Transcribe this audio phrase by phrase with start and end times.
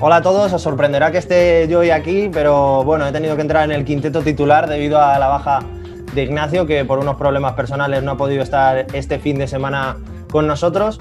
[0.00, 3.42] Hola a todos, os sorprenderá que esté yo hoy aquí, pero bueno, he tenido que
[3.42, 5.58] entrar en el quinteto titular debido a la baja
[6.14, 9.96] de Ignacio, que por unos problemas personales no ha podido estar este fin de semana
[10.30, 11.00] con nosotros,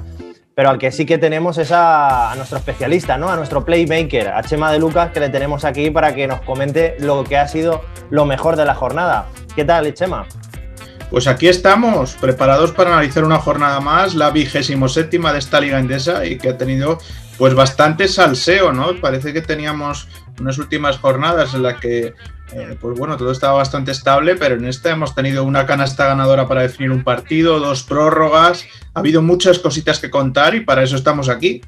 [0.55, 3.29] pero al que sí que tenemos es a, nuestro especialista, ¿no?
[3.29, 6.95] a nuestro playmaker, a Chema de Lucas, que le tenemos aquí para que nos comente
[6.99, 9.27] lo que ha sido lo mejor de la jornada.
[9.55, 10.25] ¿Qué tal, Chema?
[11.09, 15.79] Pues aquí estamos, preparados para analizar una jornada más, la vigésimo séptima de esta liga
[15.79, 16.97] indesa y que ha tenido
[17.37, 18.99] pues bastante salseo, ¿no?
[18.99, 22.13] Parece que teníamos unas últimas jornadas en las que,
[22.51, 26.45] eh, pues bueno, todo estaba bastante estable, pero en esta hemos tenido una canasta ganadora
[26.45, 30.97] para definir un partido, dos prórrogas, ha habido muchas cositas que contar y para eso
[30.97, 31.61] estamos aquí.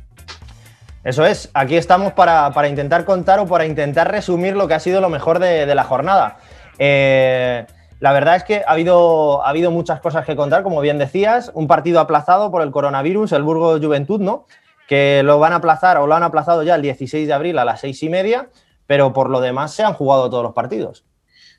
[1.05, 4.99] Eso es, aquí estamos para, intentar contar o para intentar resumir lo que ha sido
[4.99, 6.39] lo mejor de, la jornada.
[6.77, 7.65] Eh,
[7.99, 11.51] la verdad es que ha habido, ha habido muchas cosas que contar, como bien decías,
[11.53, 14.45] un partido aplazado por el coronavirus, el Burgos Juventud, ¿no?
[14.89, 17.63] que lo van a aplazar o lo han aplazado ya el 16 de abril a
[17.63, 18.49] las seis y media,
[18.87, 21.05] pero por lo demás se han jugado todos los partidos.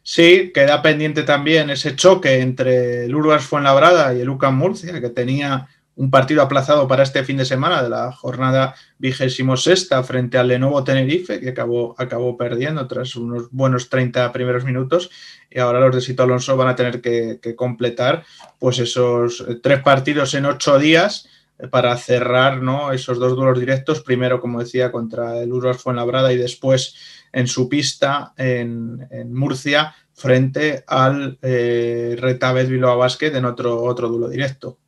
[0.03, 5.11] Sí, queda pendiente también ese choque entre el Urgas Fuenlabrada y el UCAM Murcia, que
[5.11, 5.69] tenía
[6.01, 10.49] un partido aplazado para este fin de semana de la jornada vigésimo sexta frente al
[10.49, 15.11] Lenovo Tenerife, que acabó, acabó perdiendo tras unos buenos 30 primeros minutos.
[15.51, 18.25] Y ahora los de Sito Alonso van a tener que, completar
[18.59, 21.29] pues esos tres partidos en ocho días
[21.71, 22.93] para cerrar ¿no?
[22.93, 26.95] esos dos duelos directos, primero, como decía, contra el Uros Fuenlabrada y después
[27.31, 34.31] en su pista en, Murcia frente al eh, Retabet Bilbao Basket en otro, otro duelo
[34.31, 34.79] directo.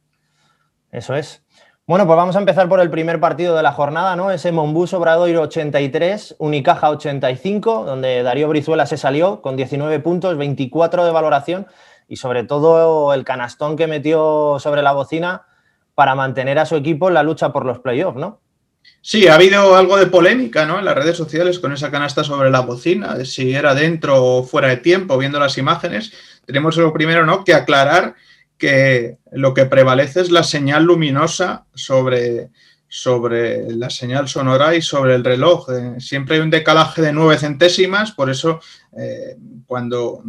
[0.92, 1.42] Eso es.
[1.86, 4.30] Bueno, pues vamos a empezar por el primer partido de la jornada, ¿no?
[4.30, 11.04] Ese Monbus Obradoiro 83, Unicaja 85, donde Darío Brizuela se salió con 19 puntos, 24
[11.04, 11.66] de valoración
[12.08, 15.46] y sobre todo el canastón que metió sobre la bocina
[15.94, 18.40] para mantener a su equipo en la lucha por los playoffs, ¿no?
[19.00, 20.78] Sí, ha habido algo de polémica ¿no?
[20.78, 24.68] en las redes sociales con esa canasta sobre la bocina, si era dentro o fuera
[24.68, 26.12] de tiempo, viendo las imágenes.
[26.46, 27.44] Tenemos lo primero ¿no?
[27.44, 28.14] que aclarar
[28.62, 32.50] que lo que prevalece es la señal luminosa sobre,
[32.86, 35.68] sobre la señal sonora y sobre el reloj.
[35.70, 38.60] Eh, siempre hay un decalaje de nueve centésimas, por eso
[38.96, 39.36] eh,
[39.66, 40.22] cuando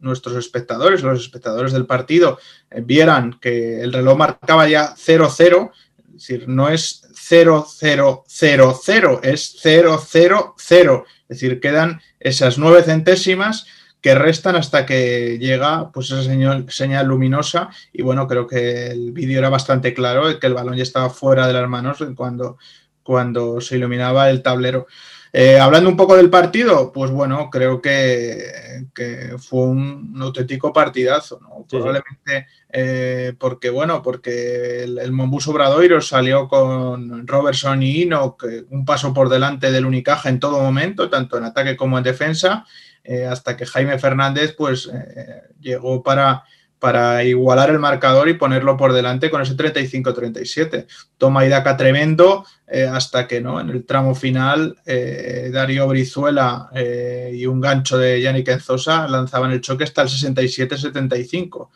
[0.00, 2.40] nuestros espectadores, los espectadores del partido,
[2.72, 11.04] eh, vieran que el reloj marcaba ya 0-0, es decir, no es 0-0-0-0, es 0-0-0,
[11.06, 13.68] es decir, quedan esas nueve centésimas
[14.00, 19.12] que restan hasta que llega pues esa señal, señal luminosa y bueno, creo que el
[19.12, 22.58] vídeo era bastante claro, que el balón ya estaba fuera de las manos cuando,
[23.02, 24.86] cuando se iluminaba el tablero.
[25.32, 28.86] Eh, hablando un poco del partido, pues bueno, creo que,
[29.38, 31.66] fue un, auténtico partidazo, ¿no?
[31.68, 38.36] Probablemente eh, porque, bueno, porque el, el Monbus Obradoiro salió con Robertson y Ino,
[38.70, 42.64] un paso por delante del Unicaja en todo momento, tanto en ataque como en defensa,
[43.04, 44.90] eh, hasta que Jaime Fernández, pues,
[45.60, 46.44] llegó para
[46.78, 50.86] para igualar el marcador y ponerlo por delante con ese 35-37.
[51.16, 56.70] Toma y daca tremendo eh, hasta que no en el tramo final eh, Darío Brizuela
[56.74, 61.68] eh, y un gancho de Yannick Enzosa lanzaban el choque hasta el 67-75.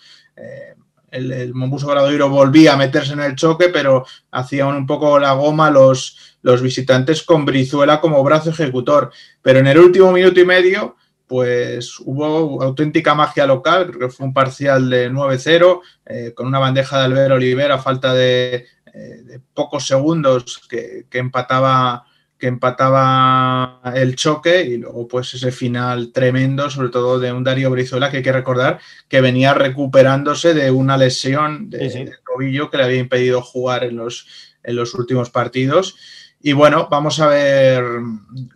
[1.10, 5.32] el, el Mombuso Gradoiro volvía a meterse en el choque, pero hacían un poco la
[5.32, 9.10] goma los, los visitantes con Brizuela como brazo ejecutor.
[9.42, 10.96] Pero en el último minuto y medio
[11.32, 16.59] pues hubo auténtica magia local, creo que fue un parcial de 9-0, eh, con una
[16.59, 22.04] bandeja de Albert Oliver a falta de, eh, pocos segundos que, empataba
[22.38, 27.70] que empataba el choque y luego pues ese final tremendo, sobre todo de un Darío
[27.70, 28.78] Brizuela que hay que recordar
[29.09, 34.26] que venía recuperándose de una lesión de, tobillo que le había impedido jugar en los,
[34.62, 35.97] en los últimos partidos
[36.44, 37.84] y bueno, vamos a ver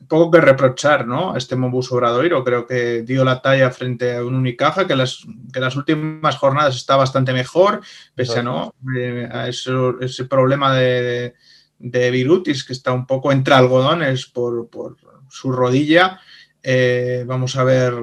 [0.09, 1.33] poco que reprochar ¿no?
[1.33, 2.43] a este Mobus Obradoiro.
[2.43, 6.75] Creo que dio la talla frente a un Unicaja, que las, que las últimas jornadas
[6.75, 7.81] está bastante mejor,
[8.17, 8.75] pese a, ¿no?
[8.97, 11.35] Eh, a ese problema de,
[11.79, 14.97] de, Virutis, que está un poco entre algodones por, por
[15.29, 16.19] su rodilla.
[16.65, 17.95] Eh, vamos a ver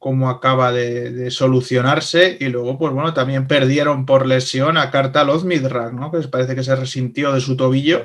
[0.00, 2.36] cómo acaba de, solucionarse.
[2.40, 6.10] Y luego, pues bueno, también perdieron por lesión a Carta Lozmidrak, ¿no?
[6.10, 8.02] que parece que se resintió de su tobillo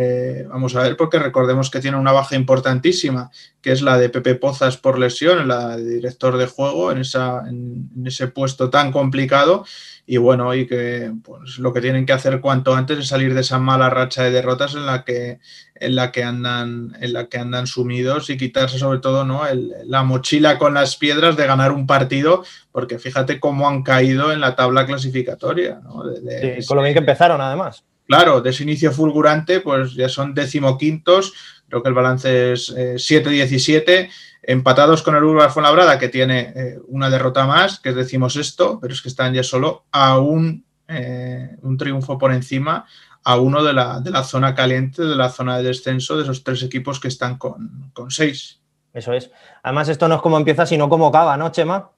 [0.00, 4.08] eh, vamos a ver, porque recordemos que tiene una baja importantísima, que es la de
[4.08, 8.92] Pepe Pozas por lesión, la de director de juego, en, esa, en, ese puesto tan
[8.92, 9.64] complicado.
[10.06, 13.40] Y bueno, y que pues, lo que tienen que hacer cuanto antes es salir de
[13.40, 15.40] esa mala racha de derrotas en la que,
[15.74, 19.42] en la que, andan, en la que andan sumidos y quitarse sobre todo ¿no?
[19.84, 24.40] la mochila con las piedras de ganar un partido, porque fíjate cómo han caído en
[24.40, 25.80] la tabla clasificatoria.
[25.80, 27.82] con lo bien que empezaron además.
[28.08, 31.34] Claro, de ese inicio fulgurante, pues ya son decimoquintos,
[31.68, 34.10] creo que el balance es 7-17, eh,
[34.42, 38.94] empatados con el Uruguay Fuenlabrada, que tiene eh, una derrota más, que decimos esto, pero
[38.94, 42.86] es que están ya solo a un, eh, un triunfo por encima
[43.24, 46.42] a uno de la, de la, zona caliente, de la zona de descenso, de esos
[46.42, 48.62] tres equipos que están con, con seis.
[48.94, 49.30] Eso es.
[49.62, 51.90] Además, esto no es como empieza, sino como acaba, ¿no, Chema?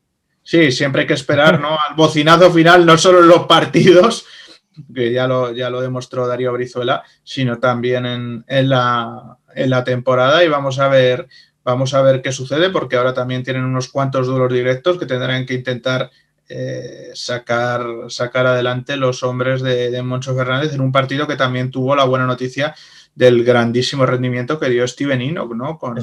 [0.43, 1.79] Sí, siempre hay que esperar, ¿no?
[1.89, 4.27] Al bocinazo final, no solo en los partidos,
[4.95, 9.85] que ya lo, ya lo demostró Darío Brizuela, sino también en, en, la, en la
[9.85, 10.45] temporada.
[10.45, 11.29] Y vamos a ver,
[11.65, 15.47] vamos a ver qué sucede, porque ahora también tienen unos cuantos duelos directos que tendrán
[15.47, 16.11] que intentar
[16.49, 21.71] eh, sacar, sacar adelante los hombres de, de Moncho Fernández en un partido que también
[21.71, 22.75] tuvo la buena noticia
[23.21, 25.79] del grandísimo rendimiento que dio Steven Enoch, ¿no?
[25.79, 25.95] Con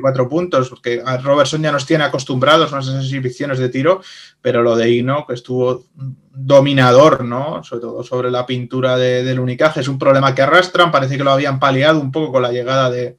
[0.00, 4.00] cuatro puntos, porque a Robertson ya nos tiene acostumbrados a esas exhibiciones de tiro,
[4.40, 5.84] pero lo de Enoch estuvo
[6.32, 7.62] dominador, ¿no?
[7.62, 9.80] Sobre todo sobre la pintura de, del unicaje.
[9.80, 12.88] Es un problema que arrastran, parece que lo habían paliado un poco con la llegada
[12.88, 13.18] de,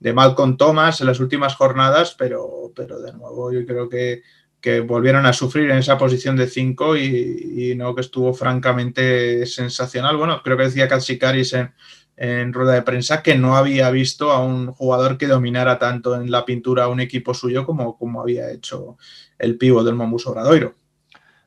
[0.00, 4.22] de Malcolm Thomas en las últimas jornadas, pero, pero de nuevo yo creo que,
[4.58, 9.44] que volvieron a sufrir en esa posición de 5 y, y, no que estuvo francamente
[9.44, 10.16] sensacional.
[10.16, 11.74] Bueno, creo que decía Katsikaris en,
[12.16, 16.30] en rueda de prensa que no había visto a un jugador que dominara tanto en
[16.30, 18.96] la pintura a un equipo suyo como, como había hecho
[19.38, 20.74] el pivo del Mombus Obradoiro.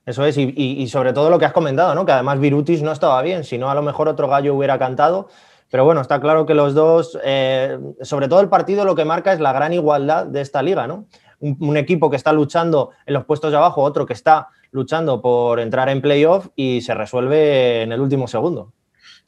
[0.05, 2.05] Eso es, y, sobre todo lo que has comentado, ¿no?
[2.05, 5.27] que además Virutis no estaba bien, si no a lo mejor otro gallo hubiera cantado.
[5.69, 9.33] Pero bueno, está claro que los dos, eh, sobre todo el partido, lo que marca
[9.33, 11.07] es la gran igualdad de esta liga, ¿no?
[11.39, 15.21] Un, un, equipo que está luchando en los puestos de abajo, otro que está luchando
[15.21, 18.71] por entrar en playoff y se resuelve en el último segundo.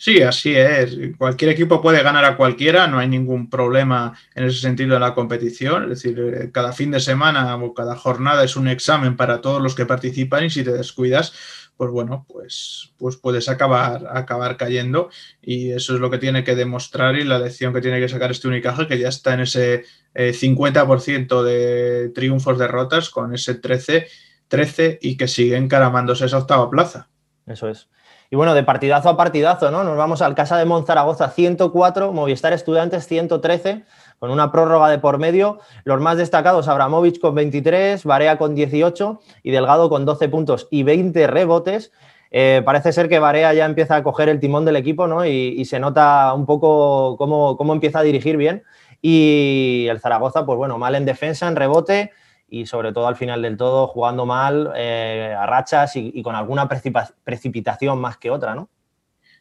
[0.01, 0.98] Sí, así es.
[1.18, 5.13] Cualquier equipo puede ganar a cualquiera, no hay ningún problema en ese sentido en la
[5.13, 5.84] competición.
[5.84, 9.62] Es decir, eh, cada fin de semana o cada jornada es un examen para todos
[9.62, 11.34] los que participan y si te descuidas,
[11.75, 15.10] pues bueno, pues, pues puedes acabar, acabar cayendo
[15.42, 18.31] y eso es lo que tiene que demostrar y la lección que tiene que sacar
[18.31, 24.07] este Unicaja, que ya está en ese eh, 50% de triunfos, derrotas, con ese 13,
[24.48, 27.10] 13 y que sigue encaramándose esa octava plaza.
[27.46, 27.90] Eso es.
[28.31, 29.84] Y bueno, de partidazo a partidazo, ¿no?
[29.84, 33.86] Nos vamos al Casa de Monzaragoza 104, Movistar Estudiantes 113,
[34.20, 35.60] con una prórroga de por medio.
[35.84, 40.84] Los más destacados, Abramovich con 23, Barea con 18 y Delgado con 12 puntos y
[40.84, 41.92] 20 rebotes.
[42.30, 45.25] Eh, parece ser que Barea ya empieza a coger el timón del equipo, ¿no?
[45.25, 48.62] Y, y se nota un poco cómo, cómo empieza a dirigir bien.
[49.02, 52.12] Y el Zaragoza, pues bueno, mal en defensa, en rebote
[52.50, 56.36] y sobre todo al final del todo jugando mal, eh, a rachas y, y, con
[56.36, 58.69] alguna precipitación más que otra, ¿no?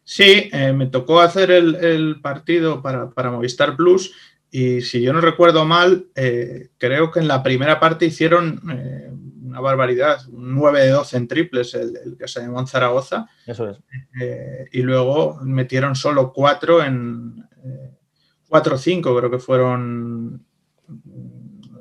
[0.05, 4.15] Sí, eh, me tocó hacer el, el partido para, para, Movistar Plus
[4.51, 8.61] y si yo no recuerdo mal, eh, creo que en la primera parte hicieron
[9.43, 13.27] una barbaridad, un 9 de 12 en triples, el, el que se llamó en Zaragoza.
[13.47, 13.79] Eso es.
[14.73, 17.47] Y luego metieron solo 4 en
[18.49, 20.48] 4 o 5, creo que fueron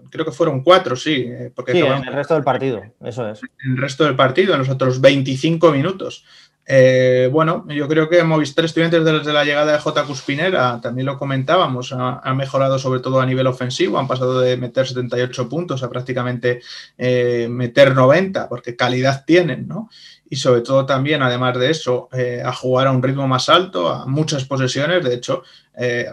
[0.09, 1.25] creo que fueron cuatro, sí.
[1.27, 3.42] Eh, porque sí, en el resto del partido, eso es.
[3.63, 6.24] En el resto del partido, en los otros 25 minutos.
[6.69, 10.04] Eh, bueno, yo creo que Movistar Estudiantes desde la llegada de J.
[10.04, 14.57] Cuspinera, también lo comentábamos, ha, ha, mejorado sobre todo a nivel ofensivo, han pasado de
[14.57, 16.60] meter 78 puntos a prácticamente
[16.98, 19.89] eh, meter 90, porque calidad tienen, ¿no?
[20.30, 23.88] Y sobre todo también, además de eso, eh, a jugar a un ritmo más alto,
[23.88, 25.43] a muchas posesiones, de hecho,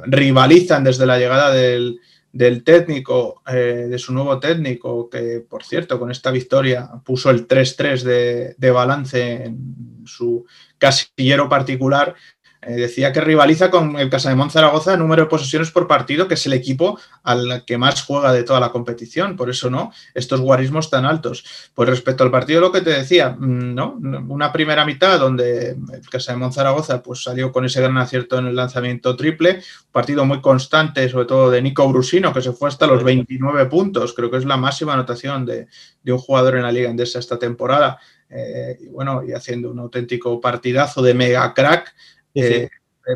[0.07, 1.99] rivalizan desde la llegada del,
[2.35, 7.47] del técnico, eh, de su nuevo técnico, que por cierto con esta victoria puso el
[7.47, 10.45] 3-3 de, de, balance en su
[10.77, 12.17] casillero particular,
[12.67, 16.29] eh, decía que rivaliza con el Casa de Monzaragoza en número de posesiones por partido,
[16.29, 19.37] que es el equipo al que más juega de toda la competición.
[19.37, 21.45] Por eso no, estos guarismos tan altos.
[21.75, 23.99] Pues respecto al partido, lo que te decía, mm, ¿no?
[24.29, 28.47] Una primera mitad donde el Casa de Monzaragoza pues, salió con ese gran acierto en
[28.47, 32.69] el lanzamiento triple, un partido muy constante, sobre todo de Nico Brusino, que se fue
[32.69, 34.15] hasta los 29 puntos.
[34.15, 35.67] Creo que es la máxima anotación de,
[36.03, 37.99] de un jugador en la Liga Endesa esta temporada.
[38.31, 41.95] Eh, y bueno, y haciendo un auténtico partidazo de mega crack.
[42.35, 42.69] Eh,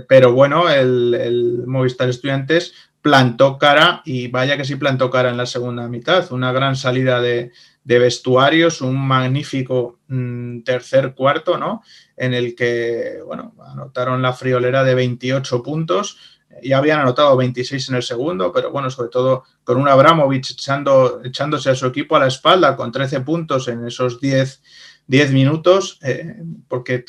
[0.09, 5.47] pero bueno, el, Movistar Estudiantes plantó cara y vaya que sí plantó cara en la
[5.47, 6.31] segunda mitad.
[6.33, 7.53] Una gran salida de,
[7.85, 11.83] vestuarios, un magnífico mmm, tercer cuarto, ¿no?
[12.17, 16.19] En el que, bueno, anotaron la friolera de 28 puntos.
[16.63, 21.23] Ya habían anotado 26 en el segundo, pero bueno, sobre todo con un Abramovich echando,
[21.25, 24.63] echándose a su equipo a la espalda con 13 puntos en esos 10,
[25.07, 27.05] 10 minutos, eh, porque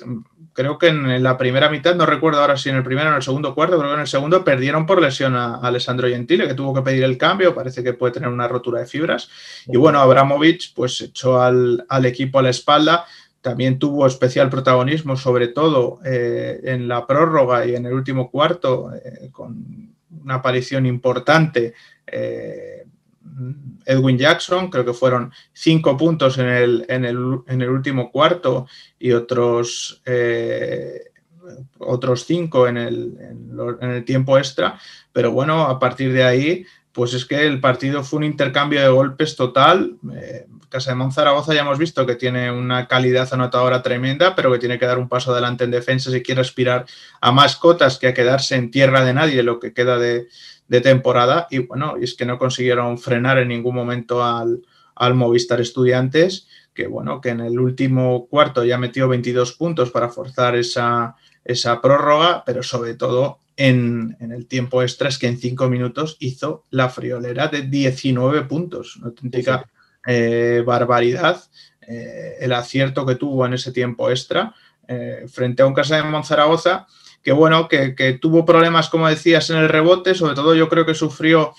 [0.59, 3.15] creo que en la primera mitad, no recuerdo ahora si en el primero o en
[3.15, 6.53] el segundo cuarto, creo que en el segundo perdieron por lesión a, Alessandro Gentile, que
[6.53, 9.29] tuvo que pedir el cambio, parece que puede tener una rotura de fibras.
[9.67, 13.05] Y bueno, Abramovich pues echó al, al equipo a la espalda,
[13.39, 18.91] también tuvo especial protagonismo, sobre todo eh, en la prórroga y en el último cuarto,
[18.93, 21.73] eh, con una aparición importante.
[22.05, 22.78] Eh,
[23.85, 28.67] Edwin Jackson, creo que fueron cinco puntos en el, en el, último cuarto
[28.97, 30.01] y otros,
[31.77, 33.17] otros cinco en el,
[33.81, 34.79] en el tiempo extra,
[35.11, 38.89] pero bueno, a partir de ahí pues es que el partido fue un intercambio de
[38.89, 39.97] golpes total.
[40.13, 44.59] Eh, Casa de Monzaragoza ya hemos visto que tiene una calidad anotadora tremenda, pero que
[44.59, 46.85] tiene que dar un paso adelante en defensa si quiere aspirar
[47.21, 50.27] a más cotas que a quedarse en tierra de nadie lo que queda de,
[50.81, 51.47] temporada.
[51.49, 54.61] Y bueno, es que no consiguieron frenar en ningún momento al,
[55.15, 60.55] Movistar Estudiantes, que bueno, que en el último cuarto ya metió 22 puntos para forzar
[60.55, 66.15] esa, esa prórroga, pero sobre todo en, el tiempo extra es que en cinco minutos
[66.19, 69.69] hizo la friolera de 19 puntos, una auténtica
[70.05, 71.43] eh, barbaridad.
[71.81, 74.53] Eh, el acierto que tuvo en ese tiempo extra
[74.87, 76.85] eh, frente a un Casa de Monzaragoza
[77.23, 80.93] que bueno, que, tuvo problemas, como decías, en el rebote, sobre todo yo creo que
[80.93, 81.53] sufrió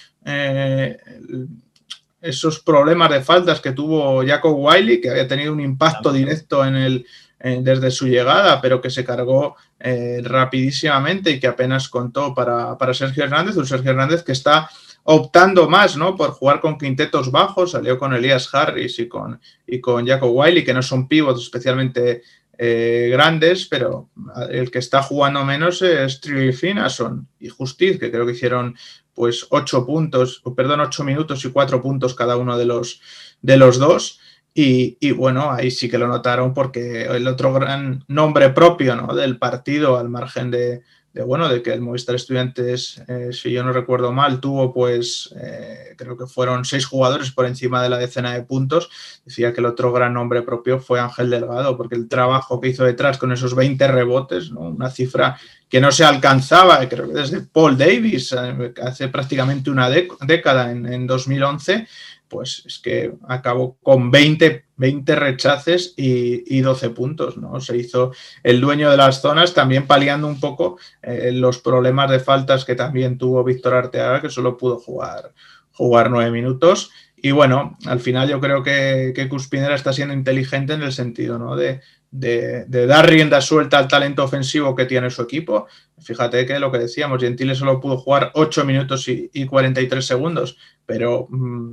[2.23, 6.77] esos problemas de faltas que tuvo Jacob Wiley, que había tenido un impacto directo en
[6.77, 7.07] el,
[7.39, 13.25] desde su llegada, pero que se cargó eh, rapidísimamente y que apenas contó para, Sergio
[13.25, 14.69] Hernández, un Sergio Hernández que está
[15.05, 16.17] optando más ¿no?
[16.17, 20.65] por jugar con quintetos bajos, salió con Elias Harris y con, y con Jacob Wiley,
[20.65, 22.23] que no son pivots especialmente
[22.59, 24.11] eh, grandes, pero
[24.51, 28.77] el que está jugando menos es Trilly Finason y Justiz, que creo que hicieron
[29.15, 33.01] pues ocho puntos, perdón, ocho minutos y cuatro puntos cada uno de los,
[33.41, 34.21] de los dos.
[34.53, 39.15] Y, bueno, ahí sí que lo notaron porque el otro gran nombre propio ¿no?
[39.15, 40.83] del partido, al margen de,
[41.23, 45.95] bueno, de que el Movistar Estudiantes, eh, si yo no recuerdo mal, tuvo pues, eh,
[45.97, 48.91] creo que fueron seis jugadores por encima de la decena de puntos.
[49.25, 52.85] Decía que el otro gran nombre propio fue Ángel Delgado, porque el trabajo que hizo
[52.85, 54.61] detrás con esos 20 rebotes, ¿no?
[54.61, 59.89] una cifra que no se alcanzaba, creo que desde Paul Davis, eh, hace prácticamente una
[59.89, 61.87] década, en, en 2011
[62.31, 67.61] pues es que acabó con 20, 20 rechaces y, 12 puntos, ¿no?
[67.61, 72.21] Se hizo el dueño de las zonas, también paliando un poco eh, los problemas de
[72.21, 75.33] faltas que también tuvo Víctor Arteaga, que solo pudo jugar,
[75.73, 76.91] jugar 9 minutos.
[77.17, 81.39] Y bueno, al final yo creo que, que Cuspinera está siendo inteligente en el sentido
[81.39, 81.57] ¿no?
[81.57, 85.67] de, dar rienda suelta al talento ofensivo que tiene su equipo.
[85.99, 90.57] Fíjate que lo que decíamos, Gentile solo pudo jugar 8 minutos y, y 43 segundos,
[90.87, 91.73] pero mm,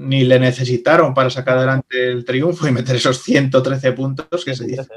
[0.00, 4.66] ni le necesitaron para sacar adelante el triunfo y meter esos 113 puntos que se
[4.66, 4.88] dice,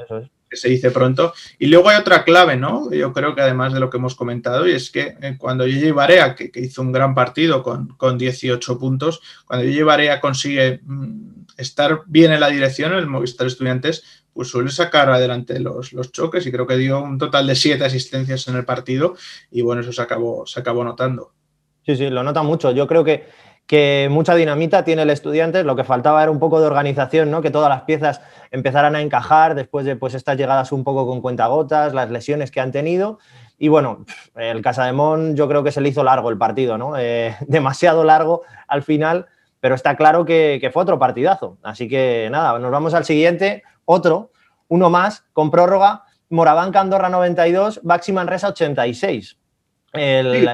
[0.48, 1.34] que se dice pronto.
[1.58, 2.90] Y luego hay otra clave, ¿no?
[2.90, 5.90] Yo creo que además de lo que hemos comentado, y es que eh, cuando Gigi
[5.90, 11.44] Barea, que, hizo un gran partido con, con 18 puntos, cuando Gigi Barea consigue mm,
[11.58, 16.46] estar bien en la dirección, el Movistar Estudiantes, pues suele sacar adelante los, los, choques
[16.46, 19.16] y creo que dio un total de siete asistencias en el partido
[19.50, 21.34] y bueno, eso se acabó, se acabó notando.
[21.84, 22.72] Sí, sí, lo nota mucho.
[22.72, 23.26] Yo creo que
[23.66, 27.40] que mucha dinamita tiene el estudiante, lo que faltaba era un poco de organización, ¿no?
[27.40, 31.20] que todas las piezas empezaran a encajar después de pues, estas llegadas un poco con
[31.20, 33.18] cuentagotas, las lesiones que han tenido.
[33.58, 34.04] Y bueno,
[34.34, 36.98] el Casademón yo creo que se le hizo largo el partido, ¿no?
[36.98, 39.26] Eh, demasiado largo al final,
[39.60, 41.56] pero está claro que, fue otro partidazo.
[41.62, 44.30] Así que nada, nos vamos al siguiente, otro,
[44.68, 49.38] uno más, con prórroga, Moraván Andorra 92, Baxi Manresa 86.
[49.94, 50.48] El,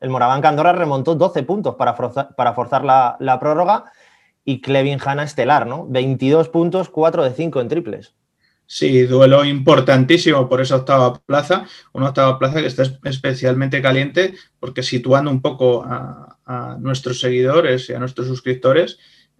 [0.00, 3.84] el, Moraván Candorra remontó 12 puntos para forzar, para forzar la, prórroga
[4.44, 5.86] y Clevin Hanna estelar, ¿no?
[5.88, 8.14] 22 puntos, 4 de 5 en triples.
[8.66, 14.82] Sí, duelo importantísimo por esa octava plaza, una octava plaza que está especialmente caliente porque
[14.82, 18.98] situando un poco a, a nuestros seguidores y a nuestros suscriptores,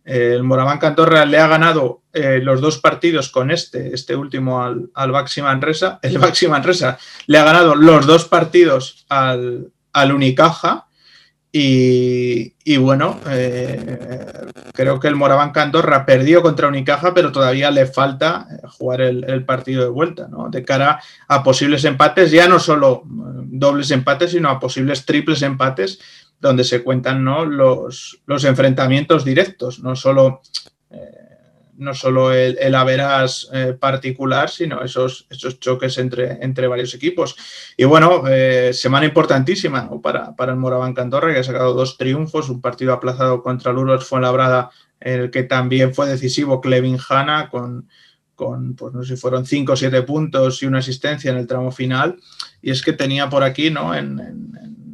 [0.09, 4.91] el Moraván Cantorra le ha ganado eh, los dos partidos con este, este último al,
[4.95, 5.99] al Baxi Manresa.
[6.03, 10.87] El Baxi Manresa le ha ganado los dos partidos al, Unicaja.
[11.51, 18.47] Y, bueno, eh, creo que el Moraván Cantorra perdió contra Unicaja, pero todavía le falta
[18.51, 20.49] eh, jugar el, el, partido de vuelta, ¿no?
[20.51, 25.99] De cara a posibles empates, ya no solo dobles empates, sino a posibles triples empates
[26.41, 27.45] donde se cuentan ¿no?
[27.45, 30.41] los, los, enfrentamientos directos, no solo,
[30.91, 30.99] eh,
[31.77, 32.75] no solo el, el
[33.53, 37.37] eh, particular, sino esos, esos choques entre, entre varios equipos.
[37.77, 42.49] Y bueno, eh, semana importantísima para, para, el Moraván Cantorra, que ha sacado dos triunfos,
[42.49, 47.49] un partido aplazado contra el Uros Fuenlabrada, en el que también fue decisivo Clevin Hanna
[47.51, 47.89] con
[48.35, 51.49] con, pues no sé si fueron 5 o 7 puntos y una asistencia en el
[51.49, 52.21] tramo final.
[52.63, 53.97] Y es que tenía por aquí, ¿no?
[53.97, 54.88] en, en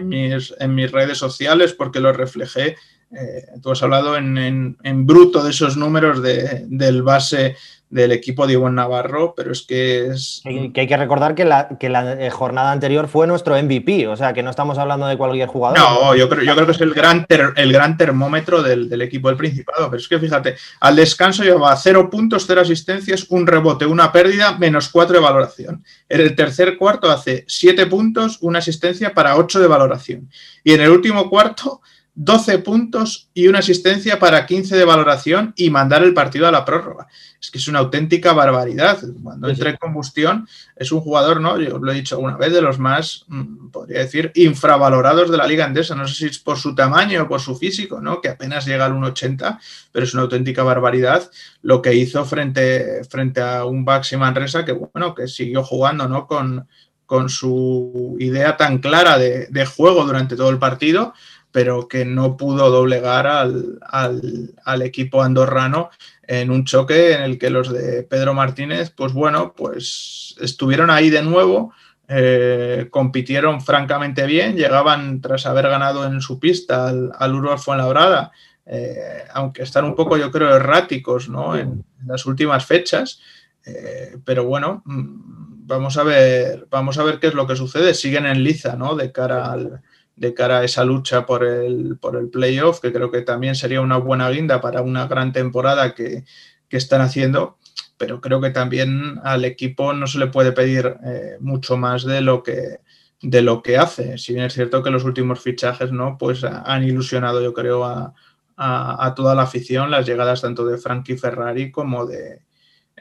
[0.00, 2.76] mis, en mis redes sociales porque lo reflejé.
[3.12, 4.76] Eh, tú has hablado en,
[5.06, 7.56] bruto de esos números del base
[7.88, 10.42] del equipo de Ivonne Navarro, pero es que es...
[10.44, 14.16] Que hay que recordar que la, que la eh, jornada anterior fue nuestro MVP, o
[14.16, 15.78] sea que no estamos hablando de cualquier jugador.
[15.78, 19.36] No, yo creo, yo creo que es el gran, el gran termómetro del, equipo del
[19.36, 24.10] Principado, pero es que fíjate, al descanso lleva cero puntos, cero asistencias, un rebote, una
[24.10, 25.84] pérdida, menos cuatro de valoración.
[26.08, 30.28] En el tercer cuarto hace siete puntos, una asistencia para ocho de valoración.
[30.64, 31.80] Y en el último cuarto
[32.18, 36.64] 12 puntos y una asistencia para 15 de valoración y mandar el partido a la
[36.64, 37.08] prórroga.
[37.38, 38.98] Es que es una auténtica barbaridad.
[39.22, 41.60] Cuando entra en combustión, es un jugador, ¿no?
[41.60, 45.46] Yo lo he dicho alguna vez, de los más, mm, podría decir, infravalorados de la
[45.46, 45.94] Liga Andesa.
[45.94, 48.22] No sé si es por su tamaño o por su físico, ¿no?
[48.22, 49.60] Que apenas llega al 1,80,
[49.92, 51.30] pero es una auténtica barbaridad
[51.60, 56.26] lo que hizo frente, frente a un Baxi Manresa que, bueno, que siguió jugando, ¿no?
[56.26, 56.66] Con,
[57.04, 61.12] con su idea tan clara de, de juego durante todo el partido
[61.56, 65.88] pero que no pudo doblegar al, equipo andorrano
[66.22, 71.08] en un choque en el que los de Pedro Martínez, pues bueno, pues estuvieron ahí
[71.08, 71.72] de nuevo,
[72.08, 78.32] eh, compitieron francamente bien, llegaban tras haber ganado en su pista al, al Uruguay Fuenlabrada,
[78.66, 81.56] eh, aunque están un poco, yo creo, erráticos ¿no?
[81.56, 83.18] en, las últimas fechas,
[83.64, 87.94] eh, pero bueno, mm, vamos a ver, vamos a ver qué es lo que sucede.
[87.94, 88.94] Siguen en liza, ¿no?
[88.94, 89.80] De cara al,
[90.16, 93.80] de cara a esa lucha por el, por el playoff, que creo que también sería
[93.80, 96.24] una buena guinda para una gran temporada que,
[96.68, 97.56] están haciendo,
[97.96, 102.20] pero creo que también al equipo no se le puede pedir eh, mucho más de
[102.20, 102.80] lo que
[103.22, 104.18] de lo que hace.
[104.18, 109.14] Si bien es cierto que los últimos fichajes no, pues han ilusionado, yo creo, a,
[109.14, 112.42] toda la afición, las llegadas tanto de Frankie Ferrari como de,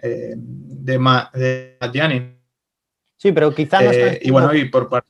[0.02, 1.30] eh, de, Ma,
[3.18, 5.10] Sí, pero quizá no eh, Y bueno, y por parte.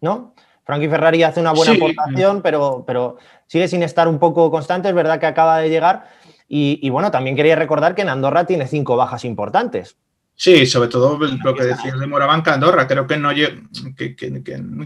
[0.00, 0.34] ¿No?
[0.66, 4.88] Frankie Ferrari hace una buena aportación, pero, pero sigue sin estar un poco constante.
[4.88, 6.10] Es verdad que acaba de llegar.
[6.48, 9.96] Y, bueno, también quería recordar que en Andorra tiene cinco bajas importantes.
[10.34, 12.88] Sí, sobre todo lo que decías de Morabanca Andorra.
[12.88, 13.30] Creo que no,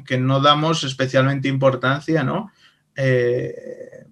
[0.05, 2.53] que, no damos especialmente importancia, ¿no?
[2.95, 4.05] Eh,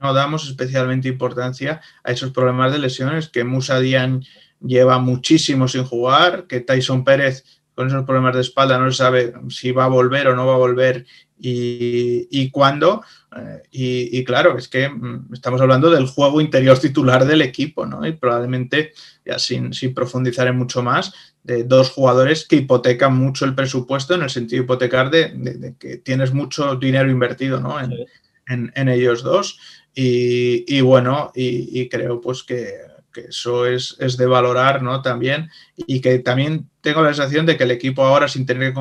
[0.00, 4.22] no damos especialmente importancia a esos problemas de lesiones que Musa Dian
[4.60, 9.34] lleva muchísimo sin jugar, que Tyson Pérez con esos problemas de espalda, no se sabe
[9.50, 11.04] si va a volver o no va a volver
[11.38, 13.04] y, cuándo.
[13.36, 18.06] Eh, y, claro, es que mm, estamos hablando del juego interior titular del equipo, ¿no?
[18.06, 18.94] Y probablemente,
[19.26, 21.12] ya sin, profundizar en mucho más,
[21.42, 25.98] de dos jugadores que hipotecan mucho el presupuesto en el sentido de hipotecar de, que
[25.98, 27.76] tienes mucho dinero invertido, ¿no?
[27.78, 29.60] En, ellos dos.
[29.94, 32.72] Y, bueno, y creo pues que
[33.16, 35.00] que eso es, de valorar ¿no?
[35.00, 38.80] también y que también tengo la sensación de que el equipo ahora sin tener que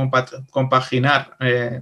[0.52, 1.82] compaginar eh,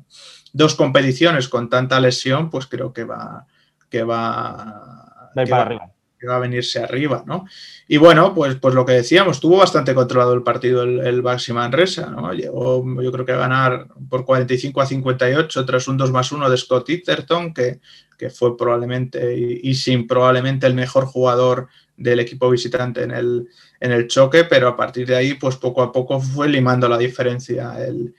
[0.54, 3.46] dos competiciones con tanta lesión, pues creo que va,
[3.90, 7.46] que va, va a venirse arriba, ¿no?
[7.90, 11.52] Y bueno, pues, pues lo que decíamos, tuvo bastante controlado el partido el, el Baxi
[11.52, 12.32] Manresa, ¿no?
[12.32, 16.50] Llegó, yo creo que a ganar por 45 a 58 tras un 2 más 1
[16.50, 17.82] de Scott Itterton, que,
[18.18, 23.48] que fue probablemente y, sin probablemente el mejor jugador del equipo visitante en el,
[23.80, 26.98] en el choque, pero a partir de ahí, pues poco a poco fue limando la
[26.98, 28.14] diferencia el,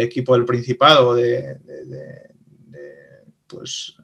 [0.00, 1.58] equipo del Principado de,
[3.46, 3.96] pues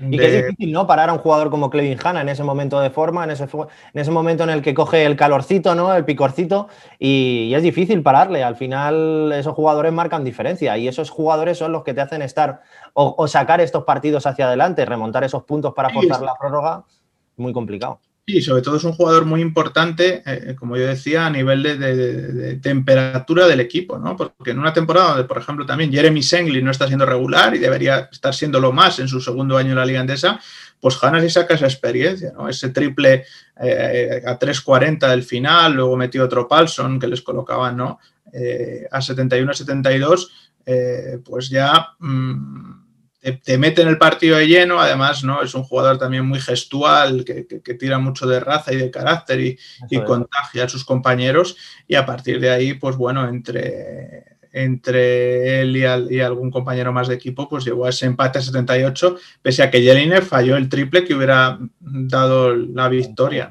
[0.00, 0.86] y que es difícil, ¿no?
[0.86, 4.00] Parar a un jugador como Clevin Hanna en ese momento de forma, en ese, en
[4.00, 5.94] ese momento en el que coge el calorcito, ¿no?
[5.94, 8.44] El picorcito, y, es difícil pararle.
[8.44, 12.60] Al final, esos jugadores marcan diferencia y esos jugadores son los que te hacen estar
[12.92, 16.84] o, sacar estos partidos hacia adelante, remontar esos puntos para forzar la prórroga,
[17.36, 18.00] muy complicado.
[18.28, 22.56] Sí, sobre todo es un jugador muy importante, eh, como yo decía, a nivel de,
[22.60, 24.16] temperatura del equipo, ¿no?
[24.16, 27.58] Porque en una temporada donde, por ejemplo, también Jeremy Sengli no está siendo regular y
[27.58, 30.40] debería estar siendo lo más en su segundo año en la Liga Andesa,
[30.80, 32.48] pues Hanna sí saca esa experiencia, ¿no?
[32.48, 33.24] Ese triple
[33.60, 38.00] eh, a 3.40 del final, luego metió otro Paulson que les colocaban, ¿no?
[38.32, 40.28] Eh, a 71-72,
[41.24, 41.90] pues ya...
[42.00, 42.85] Mm,
[43.32, 45.42] te, mete en el partido de lleno, además, ¿no?
[45.42, 49.58] Es un jugador también muy gestual, que, tira mucho de raza y de carácter y,
[50.04, 51.56] contagia a sus compañeros.
[51.88, 57.14] Y a partir de ahí, pues bueno, entre, entre él y, algún compañero más de
[57.14, 61.04] equipo, pues llegó a ese empate a 78, pese a que Jeliner falló el triple
[61.04, 63.50] que hubiera dado la victoria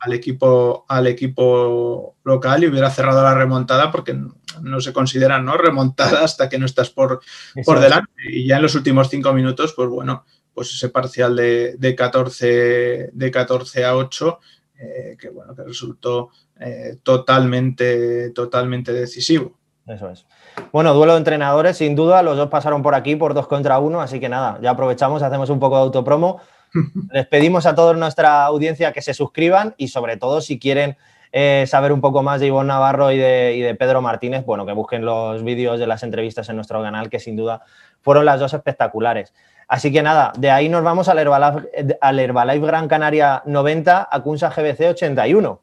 [0.00, 4.18] al, equipo, al equipo local y hubiera cerrado la remontada porque
[4.62, 5.56] no se considera ¿no?
[5.56, 7.20] remontada hasta que no estás por,
[7.64, 8.12] por delante.
[8.28, 13.30] Y ya en los últimos cinco minutos, pues bueno, pues ese parcial de, 14, de
[13.30, 14.40] 14 a 8,
[14.78, 19.58] eh, que bueno, que resultó eh, totalmente, totalmente decisivo.
[19.86, 20.26] Eso es.
[20.72, 24.00] Bueno, duelo de entrenadores, sin duda, los dos pasaron por aquí por dos contra uno,
[24.00, 26.40] así que nada, ya aprovechamos, hacemos un poco de autopromo.
[27.12, 30.96] Les pedimos a toda nuestra audiencia que se suscriban y sobre todo si quieren
[31.32, 35.04] eh, saber un poco más de Ivonne Navarro y de, Pedro Martínez, bueno, que busquen
[35.04, 37.62] los vídeos de las entrevistas en nuestro canal, que sin duda
[38.00, 39.34] fueron las dos espectaculares.
[39.68, 44.22] Así que nada, de ahí nos vamos al Herbalife, al Herbalife Gran Canaria 90 a
[44.22, 45.62] Kunsa GBC 81.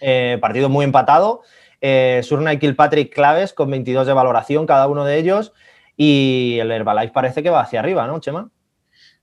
[0.00, 1.42] Eh, partido muy empatado.
[1.80, 5.52] Eh, Surna y Kilpatrick claves con 22 de valoración cada uno de ellos.
[5.96, 8.50] Y el Herbalife parece que va hacia arriba, ¿no, Chema?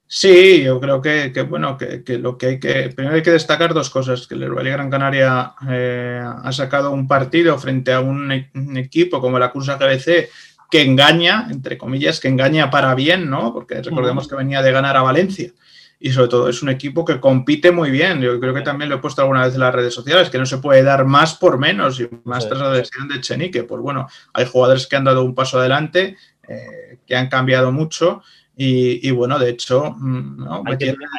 [0.08, 2.92] Sí, yo creo que, bueno, que, lo que hay que.
[2.96, 7.08] Primero hay que destacar dos cosas: que el Herbalife Gran Canaria eh, ha sacado un
[7.08, 8.32] partido frente a un,
[8.78, 10.30] equipo como la Cursa GBC
[10.70, 13.54] que engaña, entre comillas, que engaña para bien, ¿no?
[13.54, 15.52] Porque recordemos que venía de ganar a Valencia.
[16.00, 18.22] Y sobre todo es un equipo que compite muy bien.
[18.22, 20.46] Yo creo que también lo he puesto alguna vez en las redes sociales, que no
[20.46, 22.00] se puede dar más por menos.
[22.00, 23.64] Y más tras la decisión de Chenique.
[23.64, 28.22] Pues bueno, hay jugadores que han dado un paso adelante, eh, que han cambiado mucho
[28.56, 29.96] y, bueno, de hecho.
[29.98, 30.48] Mm,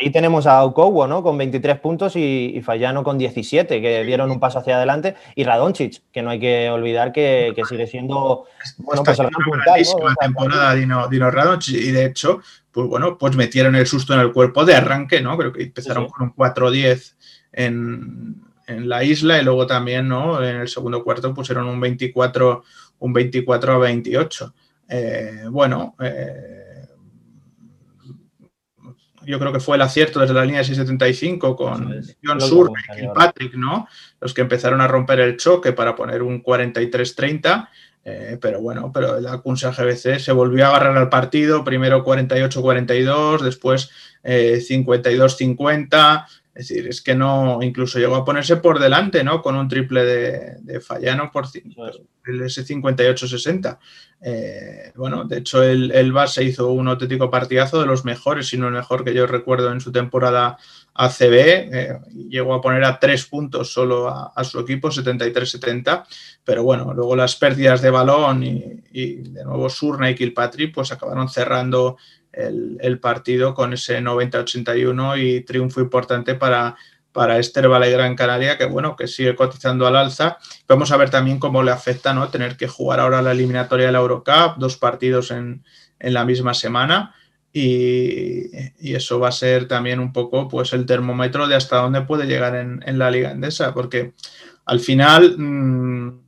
[0.01, 1.23] ahí, tenemos a Okowo, ¿no?
[1.23, 5.17] Con 23 puntos y, Fallano con 17, que dieron un paso hacia adelante.
[5.35, 8.45] Y Radonchich, que no hay que olvidar que, sigue siendo.
[8.79, 11.75] Bueno, pues gran temporada Dino, Dino Radonchich.
[11.75, 15.37] Y de hecho, pues bueno, pues metieron el susto en el cuerpo de arranque, ¿no?
[15.37, 17.15] Creo que empezaron con un 4-10
[17.53, 20.41] en, en, la isla y luego también, ¿no?
[20.41, 22.63] En el segundo cuarto pusieron un 24,
[23.01, 24.55] un 24 a 28.
[24.89, 25.97] Eh, bueno.
[25.99, 26.74] Eh,
[29.27, 33.07] yo creo que fue el acierto desde la línea de 675 con John Sur y
[33.15, 33.89] Patrick, ¿no?
[34.21, 37.69] Los que empezaron a romper el choque para poner un 43-30.
[38.07, 43.41] Eh, pero bueno, pero la Kunsa GBC se volvió a agarrar al partido, primero 48-42,
[43.41, 43.91] después
[44.23, 49.43] 52-50, eh, es decir, es que no, incluso llegó a ponerse por delante, ¿no?
[49.43, 53.79] Con un triple de, de Fallano por el S58-60.
[54.21, 58.57] Eh, bueno, de hecho, el, el base hizo un auténtico partidazo de los mejores, si
[58.57, 60.57] no el mejor que yo recuerdo en su temporada
[60.95, 61.35] ACB.
[61.35, 66.05] Eh, llegó a poner a tres puntos solo a, su equipo, 73-70.
[66.45, 71.29] Pero bueno, luego las pérdidas de balón y, de nuevo Surna y Kilpatrick, pues acabaron
[71.29, 71.97] cerrando
[72.33, 76.77] el, partido con ese 90-81 y triunfo importante para,
[77.15, 80.39] para este Herbalife Gran Canaria, que bueno, que sigue cotizando al alza.
[80.67, 82.29] Vamos a ver también cómo le afecta ¿no?
[82.29, 85.65] tener que jugar ahora la eliminatoria de la Eurocup, dos partidos en,
[86.01, 87.15] la misma semana.
[87.57, 88.51] Y,
[88.95, 92.57] eso va a ser también un poco pues el termómetro de hasta dónde puede llegar
[92.57, 94.13] en, la Liga Endesa, porque
[94.67, 96.21] al final mm,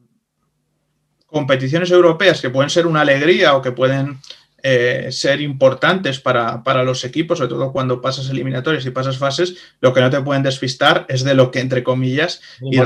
[1.27, 4.19] competiciones europeas que pueden ser una alegría o que pueden
[4.62, 9.93] eh, ser importantes para, los equipos, sobre todo cuando pasas eliminatorias y pasas fases, lo
[9.93, 12.79] que no te pueden despistar es de lo que, entre comillas, y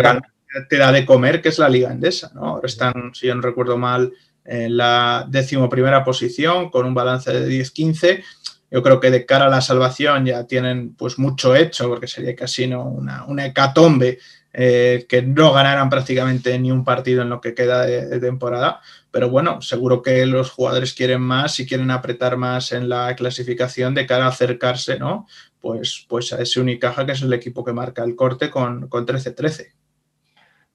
[0.68, 2.33] te da de comer, que es la Liga Endesa.
[2.35, 2.46] ¿no?
[2.46, 4.12] Ahora están, si yo no recuerdo mal,
[4.44, 8.22] en la decimoprimera posición con un balance de 10-15.
[8.70, 12.37] Yo creo que de cara a la salvación ya tienen pues mucho hecho, porque sería
[12.37, 12.85] casi ¿no?
[12.85, 14.18] una, una hecatombe
[14.53, 19.29] eh, que no ganaran prácticamente ni un partido en lo que queda de temporada pero
[19.29, 24.07] bueno, seguro que los jugadores quieren más y quieren apretar más en la clasificación de
[24.07, 25.26] cara a acercarse, ¿no?
[25.61, 29.72] Pues, pues a ese Unicaja que es el equipo que marca el corte con 13-13.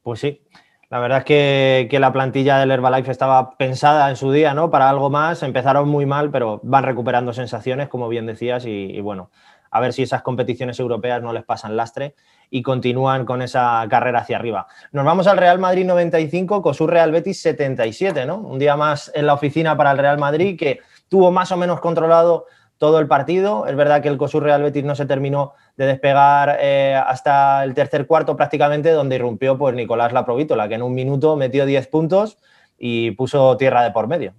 [0.01, 0.41] pues sí,
[0.89, 4.69] la verdad es que, la plantilla del Herbalife estaba pensada en su día, ¿no?
[4.69, 5.43] Para algo más.
[5.43, 9.29] Empezaron muy mal, pero van recuperando sensaciones, como bien decías, y bueno,
[9.75, 12.15] a ver si esas competiciones europeas no les pasan lastre
[12.49, 14.67] y continúan con esa carrera hacia arriba.
[14.93, 18.37] Nos vamos al Real Madrid 95, COSUR Real Betis 77, ¿no?
[18.37, 21.81] Un día más en la oficina para el Real Madrid que tuvo más o menos
[21.81, 22.45] controlado
[22.77, 23.67] todo el partido.
[23.67, 27.73] Es verdad que el COSUR Real Betis no se terminó de despegar eh, hasta el
[27.73, 32.37] tercer cuarto prácticamente, donde irrumpió pues, Nicolás Laprovítola, que en un minuto metió 10 puntos
[32.77, 34.33] y puso tierra de por medio.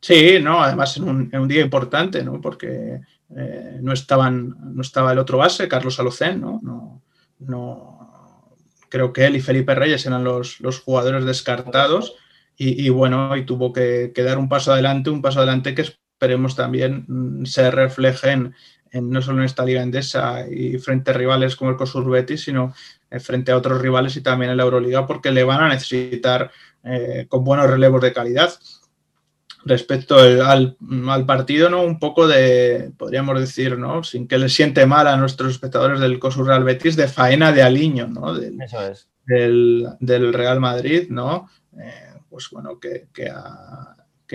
[0.00, 2.40] Sí, no, además en un, día importante, ¿no?
[2.40, 3.00] Porque
[3.36, 7.02] eh, no, estaban, no estaba el otro base, Carlos Alocén, ¿no?
[7.40, 7.98] no,
[8.88, 12.14] creo que él y Felipe Reyes eran los, jugadores descartados
[12.56, 15.84] y, bueno, y tuvo que, dar un paso adelante, un paso adelante que
[16.18, 18.54] esperemos también mm, se refleje en,
[18.92, 22.74] no solo en esta liga endesa y frente a rivales como el Cosur Betis, sino
[23.08, 26.50] eh, frente a otros rivales y también en la Euroliga porque le van a necesitar
[26.82, 28.52] eh, con buenos relevos de calidad
[29.64, 30.76] respecto al,
[31.26, 31.82] partido, ¿no?
[31.82, 34.02] Un poco de, podríamos decir, ¿no?
[34.02, 37.62] Sin que le siente mal a nuestros espectadores del COSUR Real Betis, de faena de
[37.62, 38.34] Aliño, ¿no?
[38.34, 39.08] Del, Eso es.
[39.26, 41.50] Del, Real Madrid, ¿no?
[41.78, 43.30] Eh, pues bueno, que, que,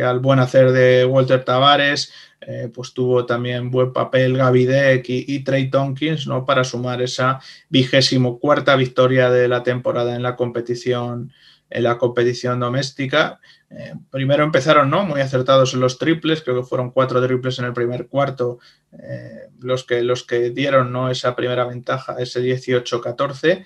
[0.02, 2.12] al buen hacer de Walter Tavares,
[2.48, 6.46] eh, pues tuvo también buen papel Gavidec y, Trey Tompkins, ¿no?
[6.46, 11.32] Para sumar esa vigésimo cuarta victoria de la temporada en la competición
[11.70, 13.40] en la competición doméstica.
[13.72, 15.06] Eh, primero empezaron ¿no?
[15.06, 18.60] muy acertados en los triples, creo que fueron cuatro triples en el primer cuarto
[18.92, 21.10] eh, los, que, los que dieron ¿no?
[21.10, 23.66] esa primera ventaja, ese 18-14.